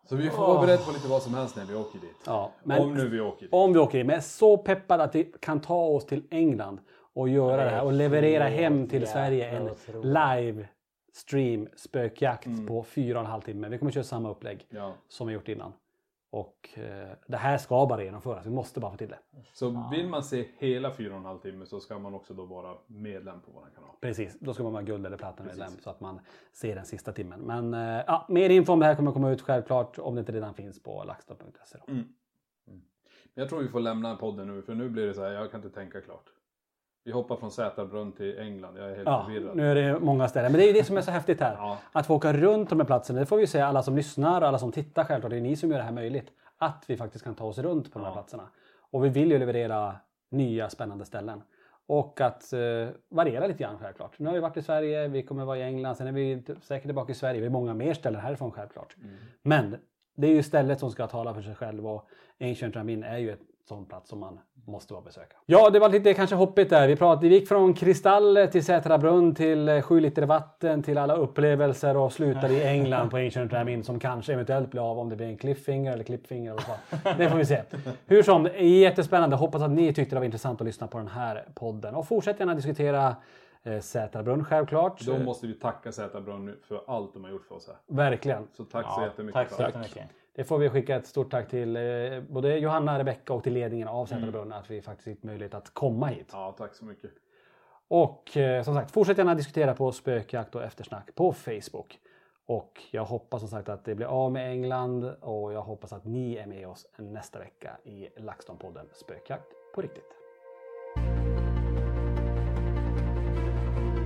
[0.10, 2.16] Så vi får vara beredda på lite vad som helst när vi åker dit.
[2.26, 3.50] Ja, Om nu vi åker dit.
[3.54, 4.06] Om vi åker in.
[4.08, 6.80] Men jag är så peppad att vi kan ta oss till England
[7.14, 9.70] och göra det här och leverera hem till Sverige en
[10.02, 10.68] live
[11.14, 13.70] stream spökjakt på fyra och en halv timme.
[13.70, 14.94] Vi kommer köra samma upplägg Ja.
[15.10, 15.74] som vi gjort innan.
[16.30, 18.46] Och eh, det här ska bara genomföras.
[18.46, 19.20] Vi måste bara få till det.
[19.54, 22.46] Så vill man se hela fyra och en halv timme så ska man också då
[22.46, 23.90] vara medlem på vår kanal.
[24.02, 26.20] Precis, då ska man vara guld eller platinamedlem så att man
[26.54, 27.40] ser den sista timmen.
[27.40, 30.32] Men eh, ja, mer info om det här kommer komma ut självklart om det inte
[30.32, 31.78] redan finns på laxton.se.
[31.88, 32.08] Mm.
[33.38, 35.52] Men jag tror vi får lämna podden nu för nu blir det så här, jag
[35.52, 36.30] kan inte tänka klart.
[37.08, 39.56] Vi hoppar från Sätarbrunn till England, jag är helt Ja, förvirrad.
[39.56, 40.52] nu är det många ställen.
[40.52, 41.54] Men det är ju det som är så häftigt här.
[41.54, 41.78] Ja.
[41.92, 43.20] Att få åka runt de här platserna.
[43.20, 45.30] Det får vi ju säga alla som lyssnar och alla som tittar självklart.
[45.32, 46.32] Det är ni som gör det här möjligt.
[46.58, 48.44] Att vi faktiskt kan ta oss runt på de här platserna.
[48.92, 49.96] Och vi vill ju leverera
[50.32, 51.42] nya spännande ställen.
[51.88, 52.60] Och att eh,
[53.10, 54.20] variera lite grann självklart.
[54.20, 56.86] Nu har vi varit i Sverige, vi kommer vara i England, sen är vi säkert
[56.88, 57.40] tillbaka i Sverige.
[57.40, 58.96] Vi har många mer ställen härifrån självklart.
[59.42, 59.76] Men
[60.16, 62.08] det är ju stället som ska tala för sig själv och
[62.40, 65.36] Ancient Ramin är ju ett sån plats som man måste vara besöka.
[65.46, 66.88] Ja, det var lite kanske hoppigt där.
[66.88, 70.98] Vi pratade, vi gick från Kristall till Sätra brunn till eh, sju liter vatten till
[70.98, 75.10] alla upplevelser och slutade i England på Ancient Ramin som kanske eventuellt blir av om
[75.10, 77.18] det blir en cliffhanger eller vad.
[77.18, 77.62] Det får vi se.
[78.06, 79.36] Hur som, det är jättespännande.
[79.36, 82.40] Hoppas att ni tyckte det var intressant att lyssna på den här podden och fortsätt
[82.40, 83.16] gärna diskutera
[83.64, 85.02] eh, Sätra brunn självklart.
[85.02, 87.76] Då måste vi tacka Sätarbrunn nu för allt de har gjort för oss här.
[87.96, 88.48] Verkligen.
[88.54, 89.34] Så tack så jättemycket.
[89.34, 90.04] Tack så jättemycket.
[90.38, 91.82] Det får vi skicka ett stort tack till eh,
[92.30, 95.74] både Johanna, Rebecka och till ledningen av Sätra brunn att vi faktiskt fick möjlighet att
[95.74, 96.30] komma hit.
[96.32, 97.12] Ja, tack så mycket.
[97.88, 102.00] Och eh, som sagt, fortsätt gärna diskutera på spökjakt och eftersnack på Facebook.
[102.46, 106.06] Och jag hoppas som sagt att det blir av med England och jag hoppas att
[106.06, 110.12] ni är med oss nästa vecka i LaxTon-podden Spökjakt på riktigt.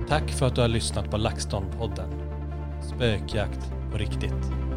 [0.08, 2.10] Tack för att du har lyssnat på LaxTon-podden.
[2.82, 4.71] Spökjakt på riktigt.